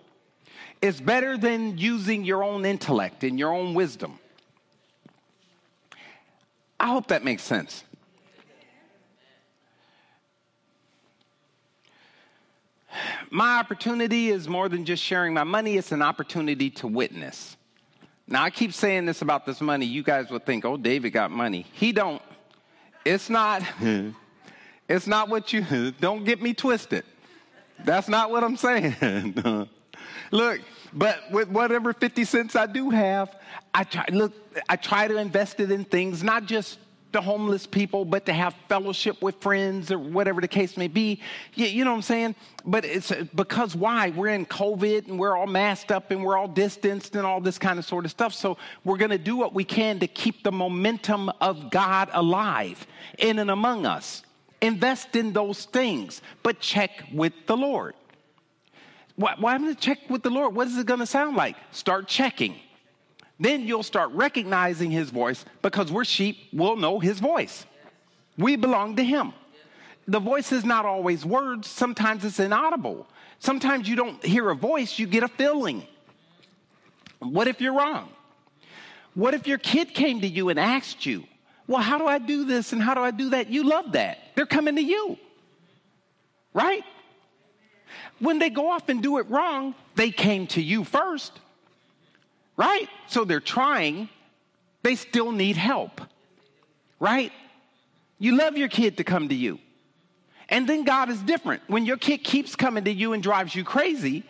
[0.83, 4.19] It's better than using your own intellect and your own wisdom.
[6.79, 7.85] I hope that makes sense.
[13.31, 17.57] My opportunity is more than just sharing my money, it's an opportunity to witness.
[18.27, 19.87] Now I keep saying this about this money.
[19.87, 22.23] You guys would think, "Oh, David got money." He don't.
[23.05, 23.63] It's not
[24.89, 27.05] it's not what you don't get me twisted.
[27.85, 28.95] That's not what I'm saying.
[30.33, 30.61] Look,
[30.93, 33.35] but with whatever 50 cents I do have,
[33.75, 34.33] I try, look,
[34.69, 36.79] I try to invest it in things, not just
[37.13, 41.21] the homeless people, but to have fellowship with friends or whatever the case may be.
[41.55, 42.35] You, you, know what I'm saying?
[42.65, 44.11] But it's because why?
[44.11, 47.59] We're in COVID and we're all masked up and we're all distanced and all this
[47.59, 48.33] kind of sort of stuff.
[48.35, 52.87] So we're going to do what we can to keep the momentum of God alive
[53.19, 54.23] in and among us.
[54.63, 57.95] Invest in those things, but check with the Lord.
[59.17, 60.55] Why, why am I going to check with the Lord?
[60.55, 61.57] What is it going to sound like?
[61.73, 62.57] Start checking.
[63.41, 67.67] Then you'll start recognizing his voice because we're sheep, we'll know his voice.
[68.39, 69.33] We belong to him.
[70.07, 73.09] The voice is not always words, sometimes it's inaudible.
[73.39, 75.87] Sometimes you don't hear a voice, you get a feeling.
[77.19, 78.11] What if you're wrong?
[79.15, 81.25] What if your kid came to you and asked you,
[81.67, 83.49] Well, how do I do this and how do I do that?
[83.49, 84.19] You love that.
[84.35, 85.19] They're coming to you,
[86.53, 86.85] right?
[88.21, 91.33] when they go off and do it wrong, they came to you first,
[92.57, 92.89] right?
[93.07, 94.09] So they're trying,
[94.83, 96.01] they still need help,
[96.99, 97.33] right?
[98.19, 99.59] You love your kid to come to you.
[100.49, 101.63] And then God is different.
[101.69, 104.25] When your kid keeps coming to you and drives you crazy,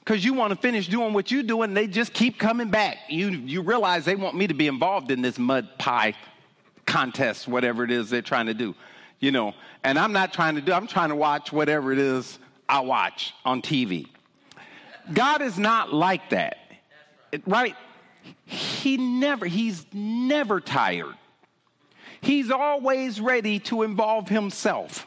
[0.00, 2.96] because you want to finish doing what you're doing, they just keep coming back.
[3.08, 6.14] You, you realize they want me to be involved in this mud pie
[6.86, 8.74] contest, whatever it is they're trying to do,
[9.20, 9.54] you know.
[9.84, 13.34] And I'm not trying to do, I'm trying to watch whatever it is I watch
[13.44, 14.08] on TV.
[15.12, 16.56] God is not like that.
[17.46, 17.76] Right?
[18.44, 21.14] He never, he's never tired.
[22.20, 25.06] He's always ready to involve himself,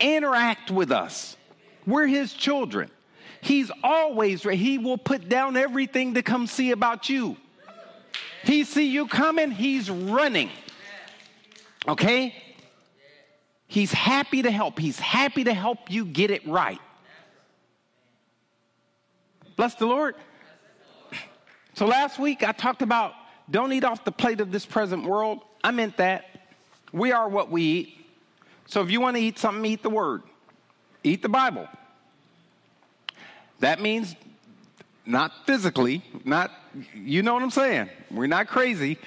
[0.00, 1.36] interact with us.
[1.86, 2.90] We're his children.
[3.40, 4.58] He's always ready.
[4.58, 7.36] He will put down everything to come see about you.
[8.44, 10.50] He see you coming, he's running.
[11.86, 12.34] Okay?
[13.66, 14.78] He's happy to help.
[14.78, 16.80] He's happy to help you get it right.
[19.56, 20.14] Bless the Lord.
[21.78, 23.14] So last week I talked about
[23.48, 25.42] don't eat off the plate of this present world.
[25.62, 26.24] I meant that.
[26.92, 28.06] We are what we eat.
[28.66, 30.24] So if you want to eat something, eat the word.
[31.04, 31.68] Eat the Bible.
[33.60, 34.16] That means
[35.06, 36.50] not physically, not,
[36.96, 37.90] you know what I'm saying?
[38.10, 38.98] We're not crazy.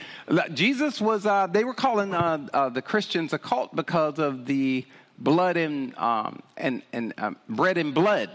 [0.53, 4.85] Jesus was, uh, they were calling uh, uh, the Christians a cult because of the
[5.19, 8.29] blood and, um, and, and um, bread and blood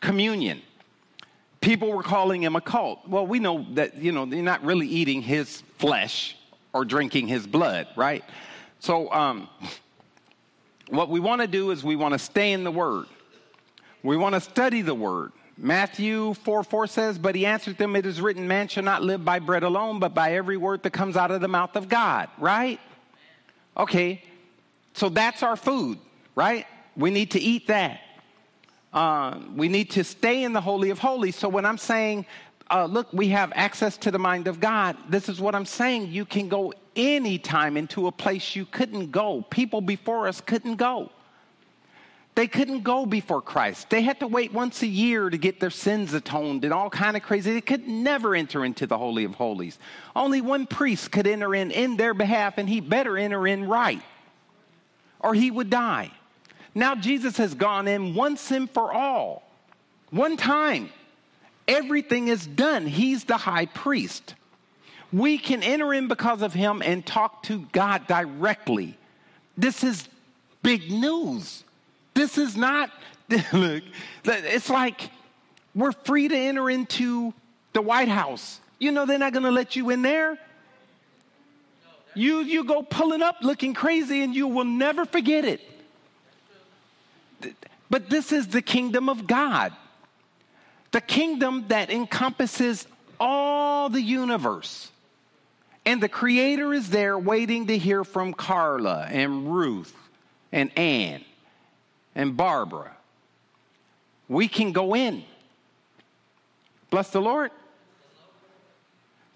[0.00, 0.62] communion.
[1.64, 3.08] People were calling him a cult.
[3.08, 6.36] Well, we know that, you know, they're not really eating his flesh
[6.74, 8.22] or drinking his blood, right?
[8.80, 9.48] So, um,
[10.90, 13.06] what we want to do is we want to stay in the Word.
[14.02, 15.32] We want to study the Word.
[15.56, 19.24] Matthew 4 4 says, But he answered them, It is written, man shall not live
[19.24, 22.28] by bread alone, but by every word that comes out of the mouth of God,
[22.38, 22.78] right?
[23.74, 24.22] Okay,
[24.92, 25.98] so that's our food,
[26.34, 26.66] right?
[26.94, 28.00] We need to eat that.
[28.94, 31.34] Uh, we need to stay in the Holy of Holies.
[31.34, 32.26] So when I'm saying,
[32.70, 36.12] uh, look, we have access to the mind of God, this is what I'm saying.
[36.12, 39.42] You can go anytime into a place you couldn't go.
[39.50, 41.10] People before us couldn't go.
[42.36, 43.90] They couldn't go before Christ.
[43.90, 47.16] They had to wait once a year to get their sins atoned and all kind
[47.16, 47.52] of crazy.
[47.52, 49.78] They could never enter into the Holy of Holies.
[50.14, 54.02] Only one priest could enter in in their behalf, and he better enter in right,
[55.20, 56.10] or he would die.
[56.74, 59.42] Now Jesus has gone in once and for all,
[60.10, 60.90] one time.
[61.66, 62.86] Everything is done.
[62.86, 64.34] He's the high priest.
[65.12, 68.98] We can enter in because of him and talk to God directly.
[69.56, 70.08] This is
[70.62, 71.62] big news.
[72.12, 72.90] This is not,
[73.52, 73.84] look,
[74.24, 75.10] it's like
[75.74, 77.32] we're free to enter into
[77.72, 78.60] the White House.
[78.78, 80.38] You know, they're not going to let you in there.
[82.14, 85.60] You, you go pulling up looking crazy and you will never forget it.
[87.90, 89.72] But this is the kingdom of God,
[90.90, 92.86] the kingdom that encompasses
[93.20, 94.90] all the universe.
[95.86, 99.94] And the Creator is there waiting to hear from Carla and Ruth
[100.50, 101.22] and Ann
[102.14, 102.96] and Barbara.
[104.28, 105.24] We can go in.
[106.90, 107.50] Bless the Lord.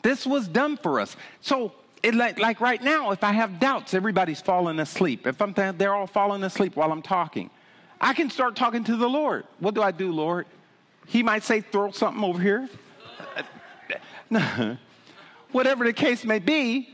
[0.02, 1.16] This was done for us.
[1.40, 5.26] So, it, like, like right now, if I have doubts, everybody's falling asleep.
[5.26, 7.50] If I'm th- they're all falling asleep while I'm talking,
[8.00, 9.44] I can start talking to the Lord.
[9.58, 10.46] What do I do, Lord?
[11.06, 12.68] He might say, throw something over here.
[15.52, 16.88] Whatever the case may be,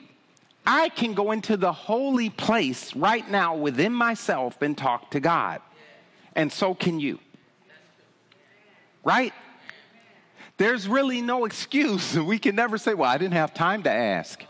[0.66, 5.60] I can go into the holy place right now within myself and talk to God
[6.34, 7.18] and so can you.
[9.02, 9.32] Right?
[10.56, 12.16] There's really no excuse.
[12.18, 14.42] We can never say, well, I didn't have time to ask.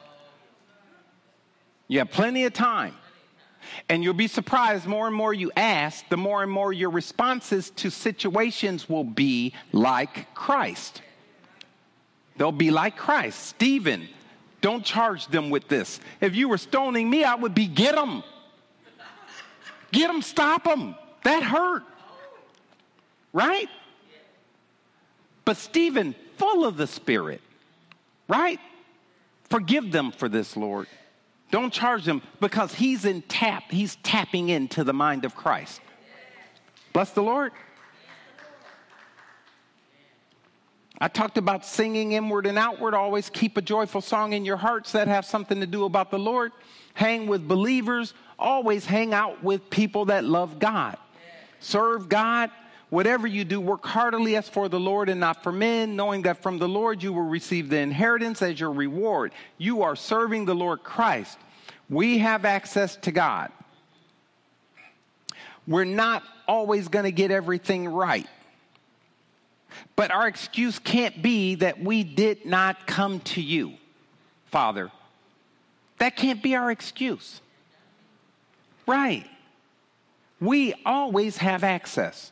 [1.89, 2.95] You have plenty of time.
[3.89, 7.71] And you'll be surprised more and more you ask, the more and more your responses
[7.71, 11.03] to situations will be like Christ.
[12.37, 13.41] They'll be like Christ.
[13.41, 14.09] Stephen,
[14.61, 16.01] don't charge them with this.
[16.21, 18.23] If you were stoning me, I would be get them.
[19.93, 20.97] Get them, stop them.
[21.23, 21.83] That hurt.
[23.33, 23.69] Right?
[25.45, 27.41] But Stephen, full of the Spirit,
[28.29, 28.59] right?
[29.45, 30.89] Forgive them for this, Lord.
[31.51, 35.81] Don't charge them because he's in tap, he's tapping into the mind of Christ.
[36.93, 37.53] Bless the Lord.
[41.01, 42.95] I talked about singing inward and outward.
[42.95, 46.19] Always keep a joyful song in your hearts that have something to do about the
[46.19, 46.53] Lord.
[46.95, 48.15] Hang with believers.
[48.39, 50.97] Always hang out with people that love God
[51.65, 52.51] serve God.
[52.95, 56.41] Whatever you do, work heartily as for the Lord and not for men, knowing that
[56.45, 59.33] from the Lord you will receive the inheritance as your reward.
[59.59, 61.37] You are serving the Lord Christ.
[61.91, 63.51] We have access to God.
[65.67, 68.29] We're not always going to get everything right.
[69.97, 73.73] But our excuse can't be that we did not come to you,
[74.45, 74.93] Father.
[75.99, 77.41] That can't be our excuse.
[78.87, 79.27] Right
[80.41, 82.31] we always have access.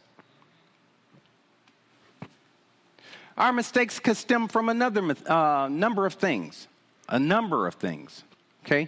[3.43, 6.69] Our mistakes could stem from another uh, number of things,
[7.09, 8.23] a number of things,
[8.65, 8.87] okay?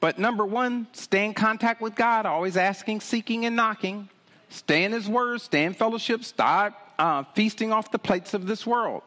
[0.00, 4.08] But number one, stay in contact with God, always asking, seeking, and knocking.
[4.48, 8.66] Stay in His Word, stay in fellowship, stop uh, feasting off the plates of this
[8.66, 9.02] world.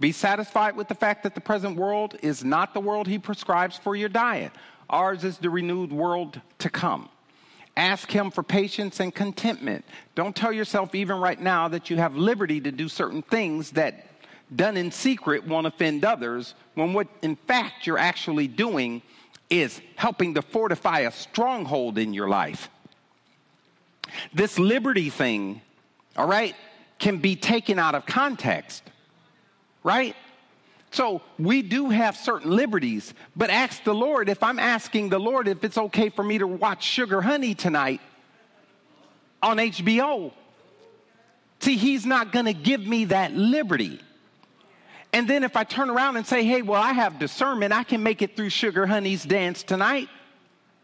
[0.00, 3.78] Be satisfied with the fact that the present world is not the world He prescribes
[3.78, 4.50] for your diet.
[4.90, 7.08] Ours is the renewed world to come.
[7.76, 9.84] Ask Him for patience and contentment.
[10.14, 14.06] Don't tell yourself, even right now, that you have liberty to do certain things that,
[14.54, 19.02] done in secret, won't offend others, when what in fact you're actually doing
[19.48, 22.70] is helping to fortify a stronghold in your life.
[24.34, 25.60] This liberty thing,
[26.16, 26.54] all right,
[26.98, 28.82] can be taken out of context,
[29.82, 30.14] right?
[30.92, 35.48] So we do have certain liberties, but ask the Lord if I'm asking the Lord
[35.48, 38.02] if it's okay for me to watch Sugar Honey tonight
[39.42, 40.32] on HBO.
[41.60, 44.00] See, He's not going to give me that liberty.
[45.14, 48.02] And then if I turn around and say, hey, well, I have discernment, I can
[48.02, 50.08] make it through Sugar Honey's dance tonight,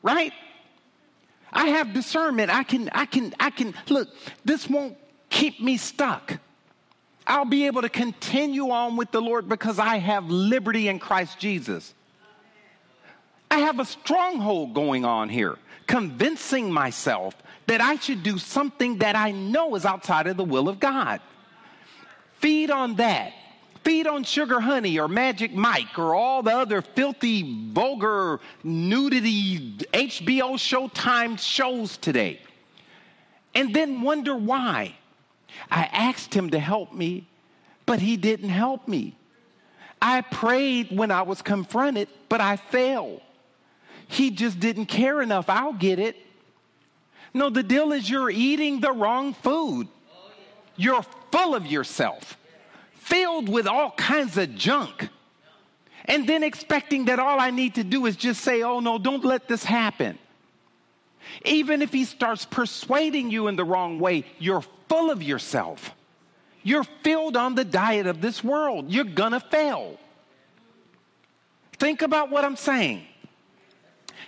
[0.03, 0.33] right?
[1.53, 2.51] I have discernment.
[2.51, 4.09] I can, I can, I can, look,
[4.45, 4.97] this won't
[5.29, 6.39] keep me stuck.
[7.29, 11.39] I'll be able to continue on with the Lord because I have liberty in Christ
[11.39, 11.95] Jesus.
[13.51, 17.35] I have a stronghold going on here, convincing myself
[17.67, 21.21] that I should do something that I know is outside of the will of God.
[22.41, 23.35] Feed on that.
[23.85, 30.55] Feed on Sugar Honey or Magic Mike or all the other filthy, vulgar, nudity HBO
[30.55, 32.41] Showtime shows today.
[33.55, 34.98] And then wonder why.
[35.71, 37.27] I asked him to help me,
[37.87, 39.17] but he didn't help me.
[40.01, 43.21] I prayed when I was confronted, but I failed.
[44.07, 45.49] He just didn't care enough.
[45.49, 46.17] I'll get it.
[47.35, 49.89] No, the deal is you're eating the wrong food.
[50.77, 52.39] You're full of yourself,
[52.95, 55.09] filled with all kinds of junk.
[56.05, 59.25] And then expecting that all I need to do is just say, oh no, don't
[59.25, 60.19] let this happen.
[61.45, 65.95] Even if he starts persuading you in the wrong way, you're full of yourself.
[66.63, 68.91] You're filled on the diet of this world.
[68.91, 69.99] You're gonna fail.
[71.75, 73.07] Think about what I'm saying.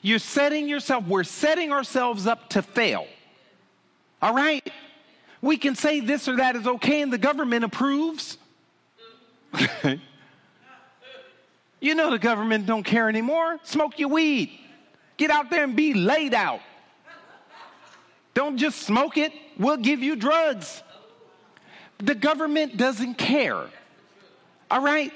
[0.03, 3.07] You're setting yourself, we're setting ourselves up to fail.
[4.22, 4.70] All right?
[5.42, 8.38] We can say this or that is okay and the government approves.
[11.80, 13.59] you know the government don't care anymore.
[13.64, 14.59] Smoke your weed.
[15.16, 16.61] Get out there and be laid out.
[18.35, 20.83] Don't just smoke it, we'll give you drugs.
[21.99, 23.66] The government doesn't care.
[24.70, 25.12] All right?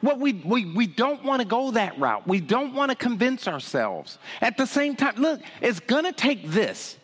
[0.00, 2.26] What we, we, we don't want to go that route.
[2.26, 4.18] We don't want to convince ourselves.
[4.40, 6.96] At the same time, look, it's going to take this.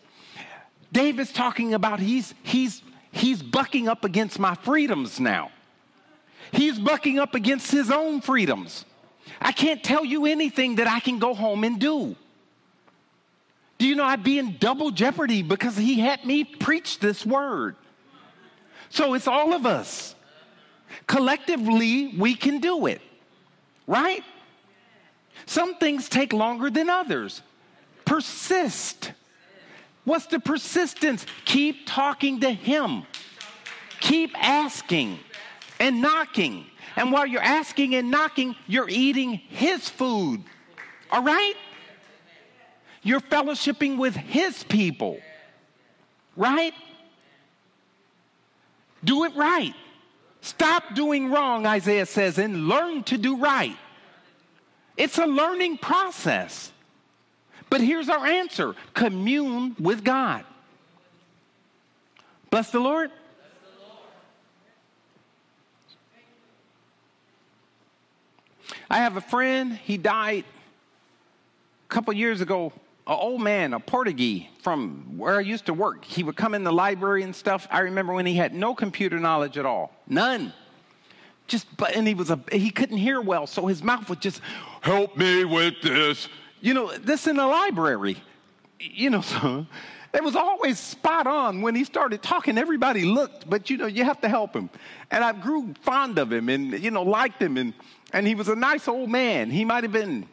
[0.91, 5.51] David's talking about he's, he's, he's bucking up against my freedoms now.
[6.51, 8.85] He's bucking up against his own freedoms.
[9.41, 12.15] I can't tell you anything that I can go home and do.
[13.77, 17.75] Do you know I'd be in double jeopardy because he had me preach this word?
[18.89, 20.15] So it's all of us.
[21.07, 23.01] Collectively, we can do it,
[23.87, 24.23] right?
[25.45, 27.41] Some things take longer than others.
[28.05, 29.11] Persist.
[30.05, 31.25] What's the persistence?
[31.45, 33.03] Keep talking to Him,
[33.99, 35.19] keep asking
[35.79, 36.65] and knocking.
[36.95, 40.43] And while you're asking and knocking, you're eating His food,
[41.11, 41.55] all right?
[43.03, 45.19] You're fellowshipping with His people,
[46.37, 46.73] right?
[49.03, 49.73] Do it right.
[50.41, 53.77] Stop doing wrong, Isaiah says, and learn to do right.
[54.97, 56.71] It's a learning process.
[57.69, 60.45] But here's our answer commune with God.
[62.49, 63.11] Bless the Lord.
[68.89, 70.45] I have a friend, he died
[71.89, 72.71] a couple years ago
[73.05, 76.05] an old man, a Portuguese from where I used to work.
[76.05, 77.67] He would come in the library and stuff.
[77.69, 80.53] I remember when he had no computer knowledge at all, none.
[81.47, 84.41] Just, but and he was a he couldn't hear well, so his mouth would just
[84.81, 86.29] help me with this.
[86.61, 88.17] You know, this in the library.
[88.79, 89.65] You know, so
[90.13, 92.57] it was always spot on when he started talking.
[92.57, 94.69] Everybody looked, but you know, you have to help him.
[95.11, 97.73] And I grew fond of him, and you know, liked him, and
[98.13, 99.49] and he was a nice old man.
[99.49, 100.25] He might have been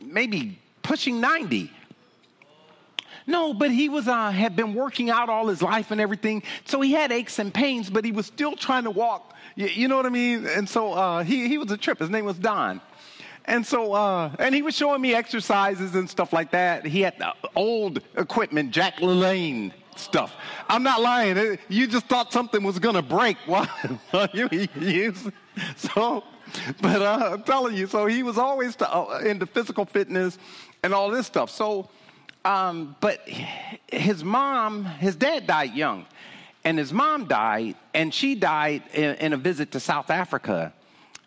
[0.00, 1.70] maybe pushing 90.
[3.26, 6.80] No, but he was uh, had been working out all his life and everything, so
[6.80, 9.34] he had aches and pains, but he was still trying to walk.
[9.56, 10.46] You, you know what I mean?
[10.46, 11.98] And so uh, he he was a trip.
[11.98, 12.80] His name was Don,
[13.44, 16.86] and so uh, and he was showing me exercises and stuff like that.
[16.86, 17.20] He had
[17.56, 20.32] old equipment, Jack LaLanne stuff.
[20.68, 21.58] I'm not lying.
[21.68, 23.68] You just thought something was to break while
[24.32, 25.14] you.
[25.76, 26.22] So,
[26.80, 30.38] but uh, I'm telling you, so he was always uh, into physical fitness
[30.82, 31.50] and all this stuff.
[31.50, 31.88] So,
[32.44, 33.28] um, but
[33.88, 36.06] his mom, his dad died young.
[36.66, 40.72] and his mom died, and she died in, in a visit to South Africa.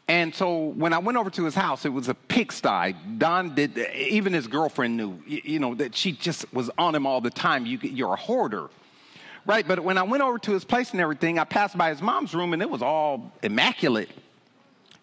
[0.10, 2.94] And so when I went over to his house, it was a pigsty.
[3.18, 7.22] Don did, even his girlfriend knew, you know, that she just was on him all
[7.22, 7.66] the time.
[7.66, 8.70] You, you're a hoarder,
[9.46, 9.66] right?
[9.66, 12.34] But when I went over to his place and everything, I passed by his mom's
[12.34, 14.10] room and it was all immaculate,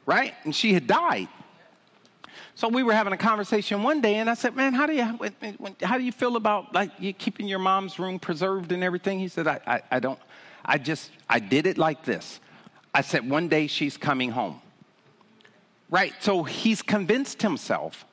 [0.04, 0.34] right?
[0.44, 1.28] And she had died.
[2.54, 5.04] So we were having a conversation one day, and I said, "Man, how do you
[5.82, 9.28] how do you feel about like you keeping your mom's room preserved and everything?" He
[9.28, 10.18] said, I, I, I don't.
[10.64, 12.40] I just I did it like this.
[12.94, 14.60] I said, one day she's coming home."
[15.90, 16.12] Right.
[16.20, 18.04] So he's convinced himself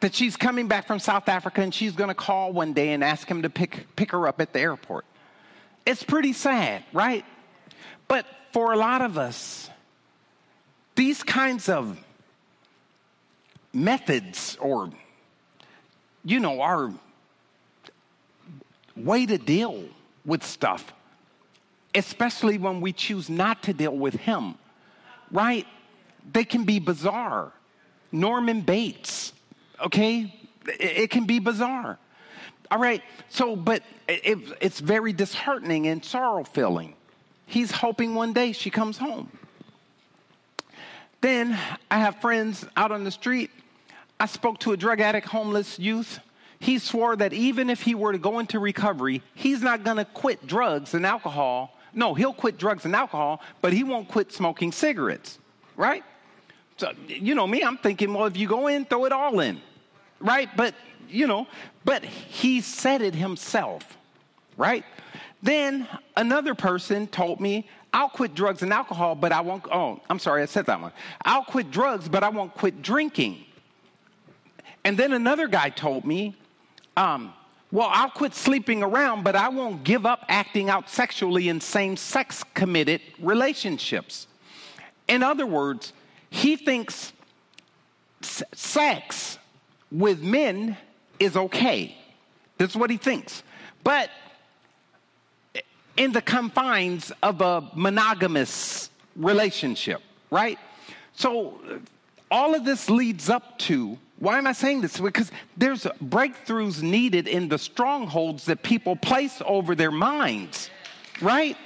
[0.00, 3.02] that she's coming back from South Africa, and she's going to call one day and
[3.02, 5.04] ask him to pick pick her up at the airport.
[5.84, 7.24] It's pretty sad, right?
[8.08, 9.70] But for a lot of us,
[10.94, 11.98] these kinds of
[13.76, 14.90] methods or,
[16.24, 16.92] you know, our
[18.96, 19.84] way to deal
[20.24, 20.92] with stuff,
[21.94, 24.54] especially when we choose not to deal with Him,
[25.30, 25.66] right?
[26.32, 27.52] They can be bizarre.
[28.10, 29.32] Norman Bates,
[29.84, 30.34] okay?
[30.66, 31.98] It, can be bizarre.
[32.70, 36.94] All right, so, but it, it's very disheartening and sorrow filling.
[37.44, 39.30] He's hoping one day she comes home.
[41.20, 41.58] Then
[41.90, 43.50] I have friends out on the street
[44.18, 46.20] I spoke to a drug addict, homeless youth.
[46.58, 50.06] He swore that even if he were to go into recovery, he's not going to
[50.06, 51.76] quit drugs and alcohol.
[51.92, 55.38] No, he'll quit drugs and alcohol, but he won't quit smoking cigarettes,
[55.76, 56.02] right?
[56.78, 59.60] So, you know me, I'm thinking, well, if you go in, throw it all in,
[60.20, 60.48] right?
[60.56, 60.74] But,
[61.08, 61.46] you know,
[61.84, 63.96] but he said it himself,
[64.56, 64.84] right?
[65.42, 65.86] Then
[66.16, 70.42] another person told me, I'll quit drugs and alcohol, but I won't, oh, I'm sorry,
[70.42, 70.92] I said that one.
[71.22, 73.44] I'll quit drugs, but I won't quit drinking.
[74.86, 76.36] And then another guy told me,
[76.96, 77.34] um,
[77.72, 81.96] well, I'll quit sleeping around, but I won't give up acting out sexually in same
[81.96, 84.28] sex committed relationships.
[85.08, 85.92] In other words,
[86.30, 87.12] he thinks
[88.20, 89.38] sex
[89.90, 90.76] with men
[91.18, 91.98] is okay.
[92.56, 93.42] This is what he thinks.
[93.82, 94.08] But
[95.96, 100.60] in the confines of a monogamous relationship, right?
[101.16, 101.58] So
[102.30, 104.98] all of this leads up to why am I saying this?
[104.98, 110.70] Because there's breakthroughs needed in the strongholds that people place over their minds,
[111.20, 111.56] right?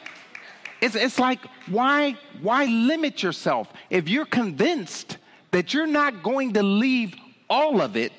[0.81, 3.73] It's, it's like, why, why limit yourself?
[3.89, 5.19] If you're convinced
[5.53, 7.15] that you're not going to leave
[7.49, 8.13] all of it,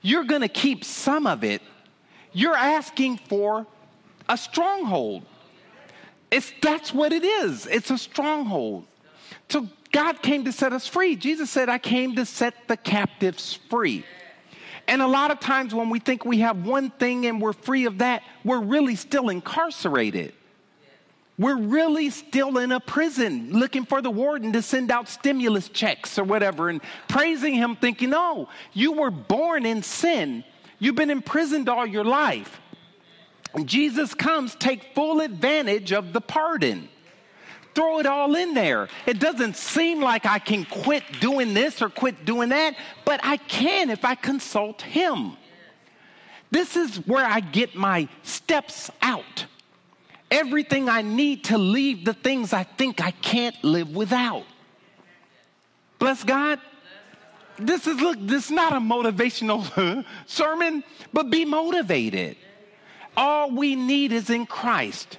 [0.00, 1.60] you're going to keep some of it,
[2.32, 3.66] you're asking for
[4.28, 5.24] a stronghold.
[6.30, 7.66] It's, that's what it is.
[7.66, 8.86] It's a stronghold.
[9.48, 11.16] So God came to set us free.
[11.16, 14.04] Jesus said, I came to set the captives free.
[14.86, 17.86] And a lot of times when we think we have one thing and we're free
[17.86, 20.32] of that, we're really still incarcerated.
[21.38, 26.18] We're really still in a prison looking for the warden to send out stimulus checks
[26.18, 30.44] or whatever and praising him, thinking, no, you were born in sin.
[30.78, 32.60] You've been imprisoned all your life.
[33.54, 36.88] And Jesus comes, take full advantage of the pardon
[37.74, 38.88] throw it all in there.
[39.06, 43.36] It doesn't seem like I can quit doing this or quit doing that, but I
[43.36, 45.36] can if I consult Him.
[46.50, 49.46] This is where I get my steps out.
[50.30, 54.44] Everything I need to leave the things I think I can't live without.
[55.98, 56.60] Bless God.
[57.58, 62.36] This is look, this is not a motivational sermon, but be motivated.
[63.16, 65.18] All we need is in Christ.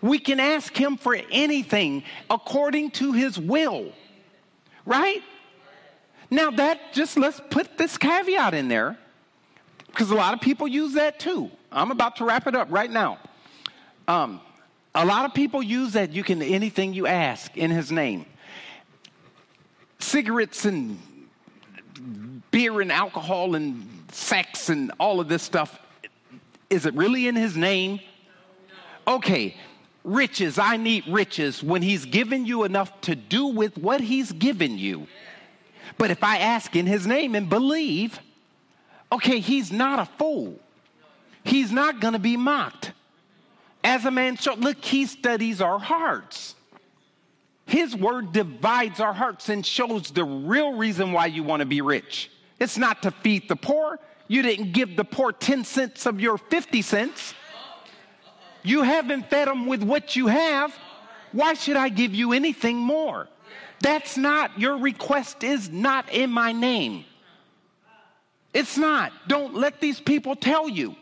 [0.00, 3.92] We can ask Him for anything according to His will,
[4.86, 5.22] right?
[6.30, 8.96] Now, that just let's put this caveat in there
[9.86, 11.50] because a lot of people use that too.
[11.72, 13.18] I'm about to wrap it up right now.
[14.06, 14.40] Um,
[14.94, 18.26] a lot of people use that you can anything you ask in His name.
[19.98, 21.00] Cigarettes and
[22.50, 25.78] beer and alcohol and sex and all of this stuff.
[26.70, 28.00] Is it really in His name?
[29.06, 29.56] Okay,
[30.04, 34.78] riches, I need riches when He's given you enough to do with what He's given
[34.78, 35.06] you.
[35.96, 38.18] But if I ask in His name and believe,
[39.10, 40.58] okay, He's not a fool.
[41.44, 42.92] He's not going to be mocked.
[43.84, 46.54] As a man, so look, He studies our hearts.
[47.66, 51.82] His word divides our hearts and shows the real reason why you want to be
[51.82, 52.30] rich.
[52.58, 54.00] It's not to feed the poor.
[54.26, 57.34] You didn't give the poor 10 cents of your 50 cents.
[58.68, 60.76] You haven't fed them with what you have.
[61.32, 63.26] Why should I give you anything more?
[63.80, 67.06] That's not, your request is not in my name.
[68.52, 69.12] It's not.
[69.26, 70.96] Don't let these people tell you.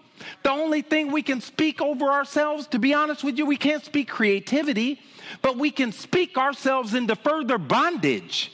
[0.44, 3.84] The only thing we can speak over ourselves, to be honest with you, we can't
[3.84, 5.00] speak creativity,
[5.42, 8.52] but we can speak ourselves into further bondage,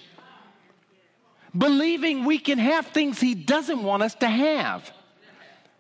[1.57, 4.91] believing we can have things He doesn't want us to have.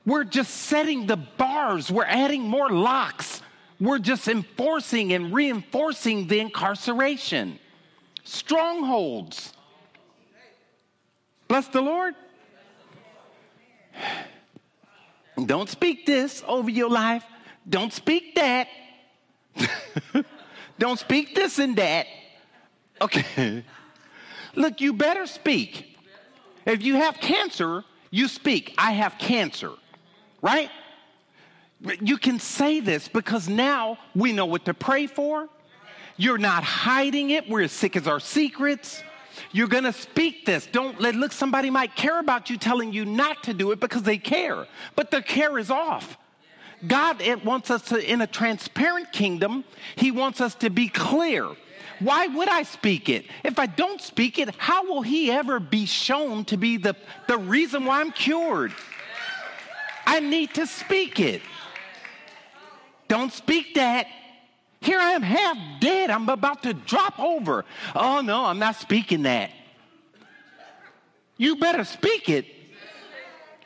[0.04, 3.40] We're just setting the bars, we're adding more locks,
[3.80, 7.58] we're just enforcing and reinforcing the incarceration.
[8.24, 9.52] Strongholds.
[11.48, 12.14] Bless the Lord.
[15.46, 17.24] Don't speak this over your life.
[17.68, 18.68] Don't speak that.
[20.78, 22.06] Don't speak this and that.
[23.00, 23.64] Okay.
[24.54, 25.96] Look, you better speak.
[26.64, 29.72] If you have cancer, you speak, I have cancer,
[30.42, 30.70] right?
[32.00, 35.48] You can say this because now we know what to pray for.
[36.16, 37.48] You're not hiding it.
[37.48, 39.02] We're as sick as our secrets.
[39.50, 40.66] You're going to speak this.
[40.66, 44.02] Don't let look somebody might care about you telling you not to do it because
[44.02, 46.18] they care, but their care is off.
[46.86, 49.64] God it wants us to in a transparent kingdom,
[49.96, 51.48] he wants us to be clear.
[52.00, 53.26] Why would I speak it?
[53.44, 56.96] If I don't speak it, how will he ever be shown to be the,
[57.28, 58.72] the reason why I'm cured?
[60.06, 61.42] I need to speak it.
[63.08, 64.06] Don't speak that.
[64.80, 66.10] Here I am half dead.
[66.10, 67.64] I'm about to drop over.
[67.94, 69.50] Oh, no, I'm not speaking that.
[71.36, 72.46] You better speak it.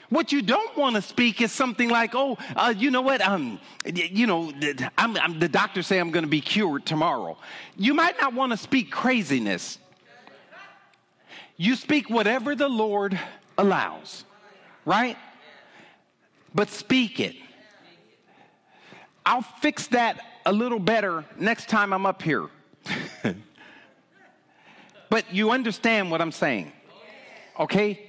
[0.08, 3.20] What you don't want to speak is something like, "Oh, uh, you know what?
[3.20, 4.52] Um, you know,
[4.96, 7.36] I'm, I'm, the doctor say I'm going to be cured tomorrow."
[7.76, 9.78] You might not want to speak craziness.
[11.56, 13.18] You speak whatever the Lord
[13.58, 14.24] allows,
[14.84, 15.16] right?
[16.54, 17.36] But speak it.
[19.24, 22.46] I'll fix that a little better next time I'm up here.
[25.10, 26.72] but you understand what I'm saying,
[27.58, 28.08] okay?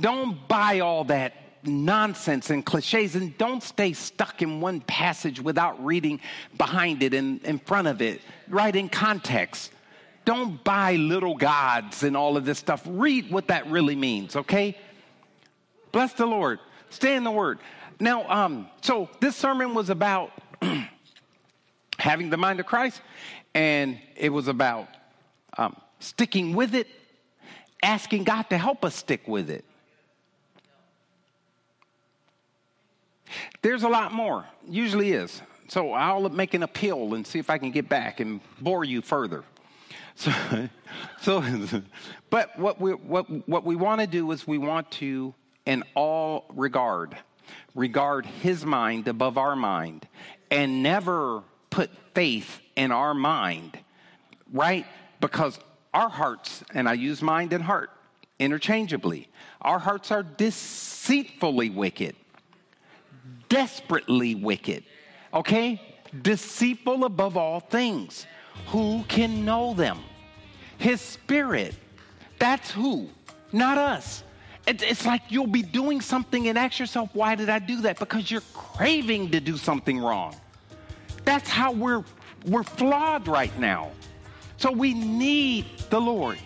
[0.00, 5.84] Don't buy all that nonsense and cliches and don't stay stuck in one passage without
[5.84, 6.20] reading
[6.56, 9.72] behind it and in front of it, right in context.
[10.24, 12.82] Don't buy little gods and all of this stuff.
[12.86, 14.76] Read what that really means, okay?
[15.92, 16.58] Bless the Lord.
[16.90, 17.58] Stay in the Word.
[17.98, 20.32] Now, um, so this sermon was about
[21.98, 23.00] having the mind of Christ,
[23.54, 24.88] and it was about
[25.56, 26.88] um, sticking with it,
[27.82, 29.64] asking God to help us stick with it.
[33.62, 35.42] There's a lot more, usually is.
[35.68, 39.02] So I'll make an appeal and see if I can get back and bore you
[39.02, 39.44] further.
[40.18, 40.32] So,
[41.20, 41.82] so
[42.30, 45.34] but what we, what, what we want to do is we want to,
[45.66, 47.16] in all regard,
[47.74, 50.08] regard his mind above our mind
[50.50, 53.78] and never put faith in our mind,
[54.52, 54.86] right?
[55.20, 55.58] Because
[55.92, 57.90] our hearts, and I use mind and heart
[58.38, 59.28] interchangeably,
[59.60, 62.14] our hearts are deceitfully wicked,
[63.48, 64.84] desperately wicked,
[65.34, 65.80] okay?
[66.22, 68.26] Deceitful above all things.
[68.68, 69.98] Who can know them?
[70.78, 71.74] His spirit.
[72.38, 73.08] That's who,
[73.52, 74.22] not us.
[74.66, 78.00] It's like you'll be doing something and ask yourself, why did I do that?
[78.00, 80.34] Because you're craving to do something wrong.
[81.24, 82.02] That's how we're,
[82.46, 83.92] we're flawed right now.
[84.56, 86.38] So we need the Lord.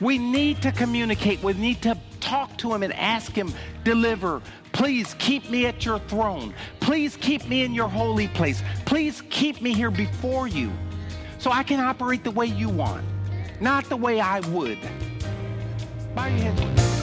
[0.00, 1.42] We need to communicate.
[1.42, 3.52] We need to talk to Him and ask Him,
[3.82, 4.42] deliver.
[4.72, 6.54] Please keep me at your throne.
[6.80, 8.62] Please keep me in your holy place.
[8.84, 10.70] Please keep me here before you
[11.38, 13.04] so I can operate the way you want,
[13.60, 14.78] not the way I would.
[16.14, 16.95] Bow your head.